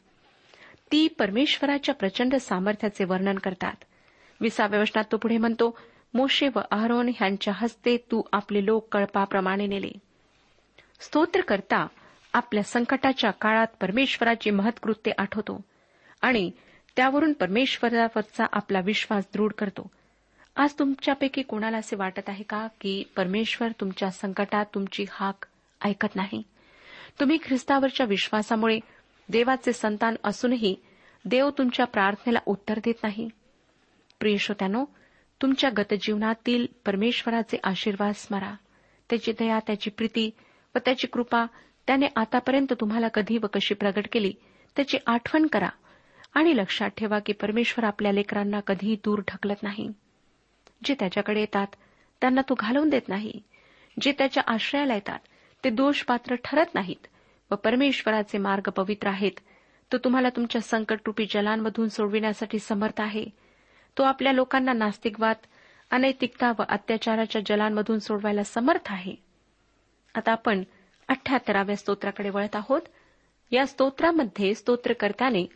ती 0.92 1.08
परमेश्वराच्या 1.08 1.94
प्रचंड 1.94 2.34
सामर्थ्याचे 2.34 3.04
वर्णन 3.04 3.34
करतात. 3.34 3.84
विसाव्या 4.40 4.80
वचनात 4.80 5.04
तो 5.12 5.16
पुढे 5.16 5.38
म्हणतो 5.38 5.78
मोशे 6.14 6.48
व 6.48 6.58
अहरोन 6.70 7.08
यांच्या 7.08 7.54
हस्ते 7.56 7.96
तू 7.96 8.22
आपले 8.32 8.66
लोक 8.66 8.88
कळपाप्रमाणे 8.92 9.66
नेले. 9.66 9.90
स्तोत्र 11.00 11.40
करता 11.40 11.86
आपल्या 12.32 12.62
संकटाच्या 12.62 13.30
काळात 13.30 13.66
परमेश्वराची 13.80 14.50
महत्कृत्ये 14.50 15.12
आठवतो 15.18 15.60
आणि 16.22 16.50
त्यावरून 16.96 17.32
परमेश्वरावरचा 17.32 18.44
आपला 18.52 18.80
विश्वास 18.80 19.24
दृढ 19.34 19.52
करतो. 19.52 19.90
आज 20.56 20.74
तुमच्यापैकी 20.78 21.42
कोणाला 21.42 21.76
असे 21.76 21.96
वाटत 21.96 22.28
आहे 22.28 22.44
का 22.44 22.66
की 22.80 23.04
परमेश्वर 23.16 23.68
तुमच्या 23.80 24.10
संकटात 24.10 24.64
तुमची 24.74 25.04
हाक 25.10 25.46
ऐकत 25.84 26.16
नाही? 26.16 26.42
तुम्ही 27.20 27.38
ख्रिस्तावरच्या 27.42 28.06
विश्वासामुळे 28.06 28.78
देवाचे 29.28 29.72
संतान 29.72 30.16
असूनही 30.24 30.76
देव 31.24 31.50
तुमच्या 31.58 31.86
प्रार्थनेला 31.86 32.38
उत्तर 32.46 32.78
देत 32.84 32.94
नाही. 33.02 33.28
प्रिय 34.20 34.36
श्रोत्यानो 34.36 34.84
तुमच्या 35.42 35.70
गतजीवनातील 35.76 36.66
परमेश्वराचे 36.86 37.56
आशीर्वाद 37.64 38.14
स्मरा. 38.14 38.54
त्याची 39.10 39.32
दया 39.32 39.58
त्याची 39.58 39.90
प्रीती 39.90 40.30
व 40.74 40.78
त्याची 40.84 41.06
कृपा 41.06 41.44
त्याने 41.86 42.06
आतापर्यंत 42.16 42.72
तुम्हाला 42.72 43.08
कधी 43.08 43.38
व 43.38 43.46
कशी 43.52 43.74
प्रगट 43.74 44.06
केली 44.12 44.32
त्याची 44.76 44.98
आठवण 45.06 45.46
करा 45.46 45.68
आणि 46.34 46.56
लक्षात 46.56 46.90
ठेवा 46.90 47.18
की 47.18 47.32
परमेश्वर 47.32 47.84
आपल्या 47.84 48.12
लेकरांना 48.12 48.60
कधीही 48.60 48.94
दूर 48.94 49.18
ढकलत 49.18 49.62
नाही. 49.62 49.88
जे 50.84 50.94
त्याच्याकडे 50.98 51.40
येतात 51.40 51.66
त्यांना 52.20 52.40
तो 52.40 52.54
घालवून 52.58 52.88
देत 52.88 53.08
नाही. 53.08 53.32
जे 54.00 54.12
त्याच्या 54.12 54.42
आश्रयाला 54.46 54.94
येतात 54.94 55.18
ते 55.64 55.70
दोषपात्र 55.70 56.34
ठरत 56.44 56.74
नाहीत 56.74 57.06
व 57.50 57.54
परमेश्वराचे 57.54 58.38
मार्ग 58.38 58.70
पवित्र 58.70 59.08
आहेत. 59.08 59.40
तो 59.92 59.98
तुम्हाला 59.98 60.28
तुमच्या 60.28 60.60
संकटरूपी 60.60 61.26
जलांमधून 61.34 61.88
सोडविण्यासाठी 61.88 62.58
समर्थ 62.58 63.00
आहे. 63.00 63.24
तो 63.98 64.02
आपल्या 64.02 64.32
लोकांना 64.32 64.72
नास्तिकवाद 64.72 65.36
अनैतिकता 65.90 66.52
व 66.58 66.62
अत्याचाराच्या 66.68 67.42
जलांमधून 67.46 67.98
सोडवायला 67.98 68.42
समर्थ 68.42 68.92
आहे. 68.92 69.14
आता 70.14 70.32
आपण 70.32 70.62
अठ्याहत्तराव्या 71.08 71.76
स्तोत्राकडे 71.76 72.30
वळत 72.30 72.56
आहोत. 72.56 72.80
या 73.50 73.66
स्तोत्रामध्ये 73.66 74.54
स्तोत्रकर्त्याने 74.54 75.46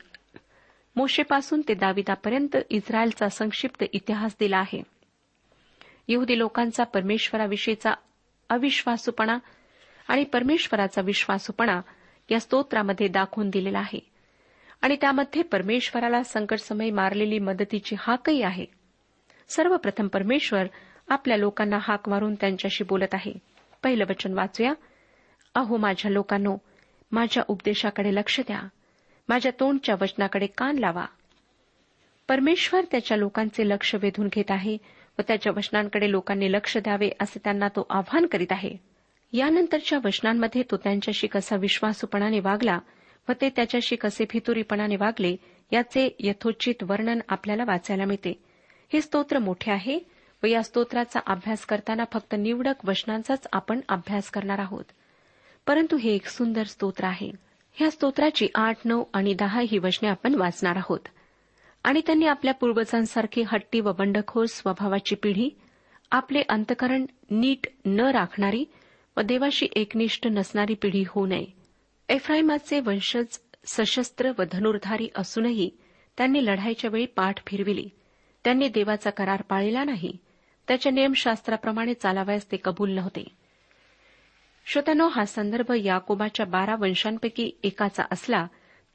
मोशेपासून 0.97 1.63
ते 1.69 1.75
दाविदापर्यंत 1.75 2.57
इस्रायलचा 2.71 3.29
संक्षिप्त 3.29 3.85
इतिहास 3.93 4.37
दिला 4.41 4.59
आहे. 4.59 4.83
यहुदी 6.09 6.39
लोकांचा 6.39 6.85
परमेश्वराविषयीचा 6.85 7.95
अविश्वासूपणा 8.49 9.39
आणि 10.09 10.25
परमेश्वराचा 10.25 11.03
विश्वासूपणा 11.03 11.81
या 12.31 12.41
स्तोत्रामध्ये 12.41 13.09
दाखवून 13.09 13.51
दिलेला 13.51 13.79
आहे. 13.79 14.10
आणि 14.81 14.97
त्यामध्ये 15.01 15.43
परमेश्वराला 15.43 16.23
संकटसमयी 16.23 16.91
मारलेली 16.91 17.39
मदतीची 17.39 17.97
हाकही 17.99 18.43
आहे. 18.43 18.67
सर्वप्रथम 19.49 20.09
परमेश्वर 20.09 20.67
आपल्या 21.09 21.37
लोकांना 21.37 21.79
हाक 21.83 22.09
मारून 22.09 22.35
त्यांच्याशी 22.35 22.85
बोलत 22.85 23.15
आहे. 23.15 23.33
पहिलं 23.83 24.05
वचन 24.11 24.33
वाचूया. 24.33 24.73
अहो 25.55 25.77
माझ्या 25.77 26.11
लोकांनो 26.11 26.57
माझ्या 27.13 27.43
उपदेशाकडे 27.49 28.15
लक्ष 28.15 28.41
द्या. 28.41 28.61
माझ्या 29.29 29.53
तोंडच्या 29.61 29.95
वचनाकडे 30.01 30.47
कान 30.47 30.79
लावा. 30.79 31.07
परमेश्वर 32.29 32.81
त्याच्या 32.91 33.17
लोकांचे 33.17 33.69
लक्ष 33.69 33.95
वेधून 33.95 34.29
घेत 34.29 34.51
आहे 34.51 34.77
व 35.19 35.23
त्याच्या 35.29 35.53
वचनांकडे 35.57 36.11
लोकांनी 36.11 36.53
लक्ष 36.53 36.77
द्यावे 36.79 37.11
असे 37.21 37.39
त्यांना 37.45 37.69
तो 37.69 37.87
आव्हान 37.91 38.27
करीत 38.27 38.47
आहे. 38.51 38.77
यानंतरच्या 39.33 39.99
वचनांमध्ये 40.05 40.63
तो 40.71 40.77
त्यांच्याशी 40.77 41.27
कसा 41.27 41.57
विश्वासूपणाने 41.57 42.41
वागला 42.41 42.79
व 43.31 43.33
ते 43.41 43.51
त्याच्याशी 43.51 43.97
कसे 43.97 44.25
फितुरीपणाने 44.31 44.97
वागले 44.97 45.37
याचे 45.73 46.17
यथोचित 46.21 46.75
वर्णन 46.83 47.19
आपल्याला 47.29 47.65
वाचायला 47.67 48.05
मिळते. 48.05 48.43
हे 48.93 49.01
स्तोत्र 49.01 49.39
मोठे 49.39 49.73
आहे 49.73 49.99
व 50.43 50.47
या 50.47 50.63
स्तोत्राचा 50.63 51.21
अभ्यास 51.27 51.67
करताना 51.67 52.05
फक्त 52.13 52.35
निवडक 52.35 52.75
वचनांचाच 52.85 53.47
आपण 53.53 53.81
अभ्यास 53.89 54.31
करणार 54.31 54.59
आहोत. 54.59 54.85
परंतु 55.67 55.97
हे 55.97 56.15
एक 56.15 56.27
सुंदर 56.27 56.63
स्तोत्र 56.63 57.05
आहे. 57.05 57.31
ह्या 57.73 57.91
स्तोत्राची 57.91 58.49
आठ 58.55 58.77
नऊ 58.85 59.05
आणि 59.15 59.35
दहा 59.35 59.61
ही 59.61 59.79
वचने 59.79 60.09
आपण 60.09 60.35
वाचणार 60.35 60.77
आहोत. 60.77 61.09
आणि 61.85 62.01
त्यांनी 62.07 62.27
आपल्या 62.27 62.55
पूर्वजांसारखी 62.55 63.43
हट्टी 63.43 63.81
व 63.81 63.93
बंडखोर 63.93 64.45
स्वभावाची 64.45 65.15
पिढी 65.15 65.51
आपले 66.11 66.43
अंतकरण 66.49 67.07
नीट 67.31 67.67
न 67.87 68.01
राखणारी 68.01 68.65
व 69.17 69.21
देवाशी 69.21 69.67
एकनिष्ठ 69.77 70.27
नसणारी 70.27 70.75
पिढी 70.75 71.05
होऊ 71.09 71.27
नये. 71.27 71.60
एफ्राईमाचे 72.11 72.81
वंशज 72.81 73.39
सशस्त्र 73.67 74.31
व 74.39 74.43
धनुर्धारी 74.53 75.09
असूनही 75.17 75.71
त्यांनी 76.17 76.45
लढाईच्या 76.47 76.91
वेळी 76.91 77.07
पाठ 77.07 77.47
फिरविली. 77.47 77.89
त्यांनी 78.45 78.69
देवाचा 78.69 79.11
करार 79.11 79.43
पाळला 79.43 79.85
नाही. 79.85 80.17
त्याच्या 80.69 80.93
नियमशास्त्राप्रमाणे 80.93 81.95
चालावयास 81.95 82.53
ते 82.53 82.57
कबूल 82.65 82.91
नव्हते. 82.91 83.25
श्रोत्यानो 84.67 85.09
हा 85.09 85.25
संदर्भ 85.25 85.73
याकोबाच्या 85.85 86.47
बारा 86.47 86.75
वंशांपैकी 86.81 87.51
एकाचा 87.63 88.03
असला 88.11 88.47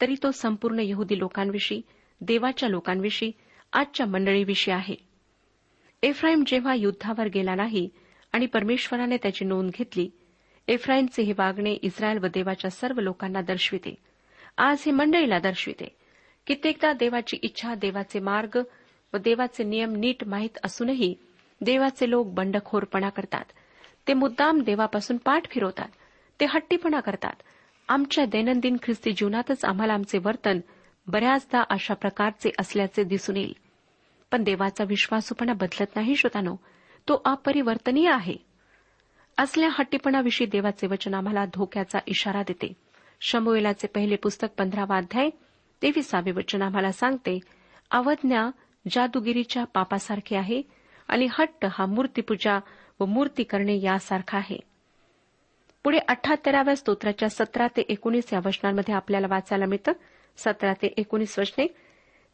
तरी 0.02 0.16
तो 0.24 0.32
संपूर्ण 0.32 0.80
यहुदी 0.80 1.20
लोकांविषयी 1.20 1.82
देवाच्या 2.22 2.70
लोकांविषयी 2.70 3.32
आजच्या 3.74 4.06
मंडळीविषयी 4.06 4.74
आहे. 4.74 4.96
एफ्राईम 6.04 6.44
जेव्हा 6.48 6.74
युद्धावर 6.74 7.28
गेला 7.28 7.56
नाही 7.56 7.90
आणि 8.32 8.46
परमेश्वराने 8.46 9.18
त्याची 9.18 9.46
नोंद 9.46 9.72
घेतली 9.72 10.10
एफ्राईमचे 10.68 11.24
हे 11.24 11.32
वागणे 11.32 11.72
इस्रायल 11.72 12.18
व 12.18 12.28
देवाच्या 12.28 12.72
सर्व 12.72 13.00
लोकांना 13.00 13.42
दर्शविते. 13.42 13.96
आज 14.58 14.78
हे 14.86 14.92
मंडळीला 14.92 15.40
दर्शविते. 15.40 15.96
कित्येकदा 16.48 16.94
देवाची 16.94 17.38
इच्छा 17.42 17.76
देवाचे 17.76 18.20
मार्ग 18.20 18.62
व 19.14 19.18
देवाचे 19.18 19.64
नियम 19.64 19.96
नीट 19.96 20.24
माहीत 20.24 20.58
असूनही 20.64 21.16
देवाचे 21.62 22.10
लोक 22.10 22.28
बंडखोरपणा 22.28 23.10
करतात. 23.10 23.44
ते 24.08 24.14
मुद्दाम 24.14 24.62
देवापासून 24.62 25.18
पाठ 25.18 25.50
फिरवतात. 25.50 25.88
ते 26.40 26.46
हट्टीपणा 26.46 27.00
करतात. 27.00 27.42
आमच्या 27.88 28.26
दैनंदिन 28.26 28.78
ख्रिस्ती 28.84 29.12
जीवनातच 29.12 29.66
आम्हाला 29.66 29.94
आमचे 29.94 30.18
वर्तन 30.18 30.60
बऱ्याचदा 31.08 31.64
अशा 31.70 31.94
प्रकारचे 31.94 32.52
असल्याचे 32.60 33.04
दिसून 33.04 33.38
येईल. 33.38 33.54
पण 34.32 34.44
देवाचा 34.44 34.84
विश्वासूपणा 34.84 35.54
बदलत 35.54 35.96
नाही 35.96 36.16
श्रोतानो. 36.16 36.56
तो 37.10 37.22
अपरिवर्तनीय 37.26 38.10
आहे. 38.10 38.45
असल्या 39.38 39.70
हट्टीपणाविषयी 39.72 40.48
देवाचे 40.48 40.88
वचन 40.88 41.14
आम्हाला 41.14 41.46
धोक्याचा 41.46 42.00
इशारा 42.08 42.42
देते. 42.42 42.74
शमुएलाचे 43.22 43.88
पहिले 43.88 44.16
पुस्तक 44.16 44.48
पंधरावा 44.58 44.98
अध्याय 44.98 45.30
तेविसावे 45.82 46.32
वचन 46.32 46.62
आम्हाला 46.62 46.92
सांगते 46.92 47.40
अवज्ञा 47.92 48.50
जादूगिरीच्या 48.92 49.64
पापासारखी 49.64 50.36
आहे 50.36 50.62
आणि 51.08 51.28
हट्ट 51.32 51.66
हा 51.72 51.86
मूर्तीपूजा 51.86 52.60
व 53.00 53.06
मूर्ती 53.06 53.44
करणे 53.44 53.82
यासारखा 53.82 54.38
आहे. 54.38 54.60
पुढे 55.84 55.98
अठ्ठाहत्तराव्या 56.08 56.76
स्तोत्राच्या 56.76 57.30
सतरा 57.30 57.68
ते 57.68 57.82
एकोणीस 57.82 58.34
या 58.34 58.40
वचनांमध्ये 58.46 58.96
आपल्याला 58.96 59.28
वाचायला 59.30 59.66
मिळतं. 59.66 59.92
सतरा 60.38 60.74
ते 60.74 60.94
एकोणीस 60.98 61.40
वचने 61.40 61.68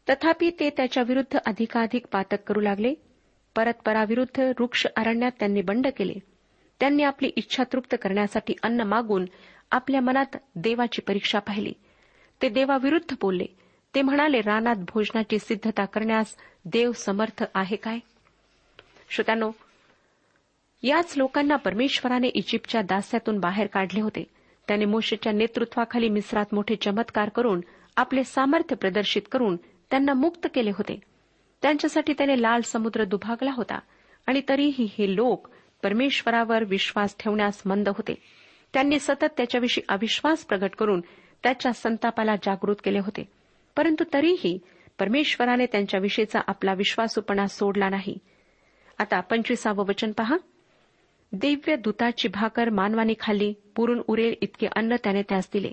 तथापि 0.08 0.50
ते 0.60 0.70
त्याच्या 0.70 1.02
विरुद्ध 1.02 1.38
अधिकाधिक 1.46 2.06
पातक 2.06 2.42
करू 2.46 2.60
लागले. 2.60 2.94
परतपराविरुद्ध 3.56 4.40
वृक्ष 4.40 4.86
अरण्यात 4.96 5.32
त्यांनी 5.38 5.62
बंड 5.62 5.86
केले. 5.96 6.31
त्यांनी 6.82 7.02
आपली 7.02 7.30
इच्छा 7.36 7.64
तृप्त 7.72 7.94
करण्यासाठी 8.02 8.54
अन्न 8.62 8.80
मागून 8.80 9.24
आपल्या 9.70 10.00
मनात 10.00 10.36
देवाची 10.56 11.02
परीक्षा 11.02 11.38
पाहिली. 11.38 11.72
ते 12.42 12.48
देवाविरुद्ध 12.48 13.16
बोलले. 13.20 13.46
ते 13.94 14.02
म्हणाले 14.02 14.40
रानात 14.40 14.76
भोजनाची 14.76 15.38
सिद्धता 15.38 15.84
करण्यास 15.84 16.36
देव 16.64 16.92
समर्थ 16.92 17.44
आहे 17.54 17.76
काय? 17.76 17.98
श्रोत्यानो 19.10 19.50
याच 20.82 21.14
लोकांना 21.16 21.56
परमेश्वराने 21.56 22.28
इजिप्तच्या 22.28 22.82
दास्यातून 22.82 23.38
बाहेर 23.38 23.66
काढले 23.66 24.00
होते. 24.00 24.24
त्याने 24.68 24.84
मोशेच्या 24.84 25.32
नेतृत्वाखाली 25.32 26.08
मिस्रात 26.08 26.46
मोठे 26.52 26.76
चमत्कार 26.76 27.28
करून 27.28 27.60
आपले 27.96 28.24
सामर्थ्य 28.24 28.76
प्रदर्शित 28.76 29.22
करून 29.32 29.56
त्यांना 29.90 30.14
मुक्त 30.14 30.46
केले 30.54 30.70
होते. 30.70 31.00
त्यांच्यासाठी 31.62 32.12
त्याने 32.12 32.42
लाल 32.42 32.60
समुद्र 32.60 33.04
दुभागला 33.04 33.50
होता 33.52 33.78
आणि 34.26 34.42
तरीही 34.48 34.88
हे 34.98 35.16
लोक 35.16 35.48
परमेश्वरावर 35.82 36.64
विश्वास 36.64 37.16
ठेवण्यास 37.20 37.62
मंद 37.66 37.88
होते. 37.88 38.14
त्यांनी 38.72 38.98
सतत 38.98 39.24
त्याच्याविषयी 39.36 39.84
अविश्वास 39.88 40.44
प्रगट 40.44 40.70
करून 40.78 41.00
त्याच्या 41.42 41.72
संतापाला 41.72 42.36
जागृत 42.36 42.76
केले 42.84 42.98
होते. 42.98 43.28
परंतु 43.76 44.04
तरीही 44.12 44.58
परमेश्वराने 44.98 45.66
त्यांच्याविषयीचा 45.66 46.40
आपला 46.46 46.74
विश्वासूपणा 46.74 47.46
सोडला 47.46 47.88
नाही. 47.88 48.18
आता 48.98 49.20
पंचवीसावं 49.20 49.84
वचन 49.84 50.12
पहा. 50.12 50.36
दिव्य 51.32 51.76
दूताची 51.76 52.28
भाकर 52.28 52.70
मानवाने 52.70 53.12
खाल्ली 53.20 53.54
पुरून 53.76 54.02
उरेल 54.06 54.34
इतके 54.40 54.66
अन्न 54.76 54.96
त्याने 54.96 55.22
त्यास 55.22 55.48
दिले. 55.52 55.72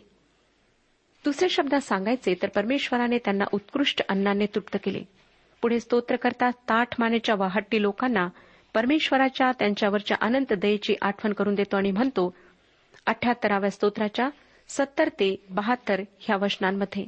दुसऱ्या 1.26 1.50
शब्दात 1.52 1.80
सांगायचे 1.80 2.36
तर 2.42 2.48
परमेश्वराने 2.48 3.18
त्यांना 3.18 3.46
उत्कृष्ट 3.52 4.02
अन्नाने 4.10 4.46
तृप्त 4.46 4.78
केले. 4.84 5.04
पुढे 5.62 5.80
स्तोत्रकर्ता 5.80 6.50
ताठ 6.50 7.00
मानेच्या 7.00 7.36
व 7.36 7.44
हट्टी 7.44 7.82
लोकांना 7.82 8.30
परमेश्वराच्या 8.74 9.52
त्यांच्यावरच्या 9.52 10.18
अनंत 10.22 10.54
दयेची 10.54 10.96
आठवण 11.02 11.34
करून 11.34 11.56
देतो 11.56 11.78
आणि 11.78 11.92
म्हणतो 11.92 12.36
अठ्याहत्तराव्या 13.06 13.70
स्तोत्राच्या 13.70 14.30
सत्तर 14.68 15.10
ते 15.10 15.46
बहात्तर 15.50 16.02
ह्या 16.20 16.38
वचनांमध्ये. 16.38 17.06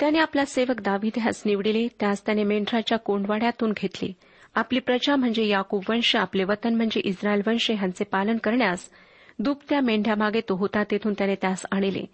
त्याने 0.00 0.18
आपला 0.18 0.44
सेवक 0.44 0.80
दाविद्यास 0.80 1.42
निवडिले 1.46 1.88
त्यास 2.00 2.26
त्याने 2.26 2.44
मेंढराच्या 2.44 2.98
कोंडवाड्यातून 2.98 3.72
घेतले. 3.72 4.12
आपली 4.54 4.78
प्रजा 4.78 5.16
म्हणजे 5.16 5.46
याकूब 5.46 5.82
वंश 5.88 6.16
आपले 6.16 6.44
वतन 6.44 6.74
म्हणजे 6.74 7.00
इस्रायल 7.04 7.42
वंश 7.46 7.70
ह्यांचे 7.70 8.04
पालन 8.04 8.36
करण्यास 8.36 8.90
दुपत्या 9.38 9.80
मेंढ्यामागे 9.80 10.40
तो 10.40 10.54
होता 10.54 10.82
तेथून 10.84 11.12
त्याने 11.18 11.34
त्यास 11.34 11.66
आणले. 11.70 12.04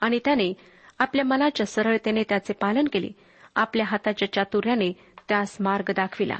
आणि 0.00 0.18
त्याने 0.24 0.52
आपल्या 0.98 1.24
मनाच्या 1.24 1.66
सरळतेने 1.66 2.22
त्याचे 2.28 2.52
पालन 2.52 2.84
केले. 2.92 3.08
आपल्या 3.56 3.86
हाताच्या 3.88 4.32
चातुर्याने 4.32 4.92
त्यास 5.28 5.56
मार्ग 5.60 5.90
दाखविला. 5.90 6.36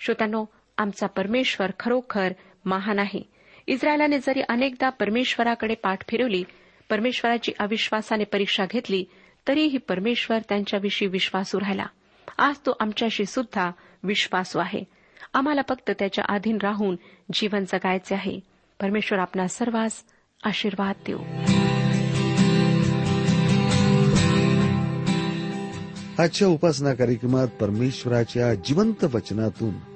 श्रोत्यानो 0.00 0.44
आमचा 0.78 1.06
परमेश्वर 1.06 1.70
खरोखर 1.80 2.32
महान 2.64 2.98
आहे. 2.98 3.22
इस्रायलाने 3.66 4.18
जरी 4.18 4.40
अनेकदा 4.48 4.88
परमेश्वराकडे 4.88 5.74
पाठ 5.74 6.08
फिरवली 6.08 6.44
परमेश्वराची 6.90 7.52
अविश्वासाने 7.58 8.24
परीक्षा 8.24 8.64
घेतली 8.70 9.04
तरीही 9.48 9.78
परमेश्वर 9.78 10.38
त्यांच्याविषयी 10.48 11.08
विश्वासू 11.08 11.60
राहिला. 11.60 11.86
आज 12.38 12.54
तो 12.56 12.76
आमच्याशी 12.80 13.24
सुद्धा 13.24 13.70
विश्वासू 14.02 14.58
आहे. 14.58 14.84
आम्हाला 15.34 15.60
फक्त 15.68 15.90
त्याच्या 15.98 16.24
अधीन 16.28 16.58
राहून 16.62 16.96
जीवन 17.32 17.64
जगायचे 17.64 18.14
आहे. 18.14 18.40
परमेश्वर 18.80 19.18
आपला 19.18 19.46
सर्वांस 19.46 20.04
आशीर्वाद 20.44 20.94
देऊ. 21.06 21.18
आजच्या 26.22 26.48
उपासना 26.48 26.94
कार्यक्रमात 26.94 27.48
परमेश्वराच्या 27.48 28.54
जिवंत 28.54 29.04
वचनातून 29.04 29.95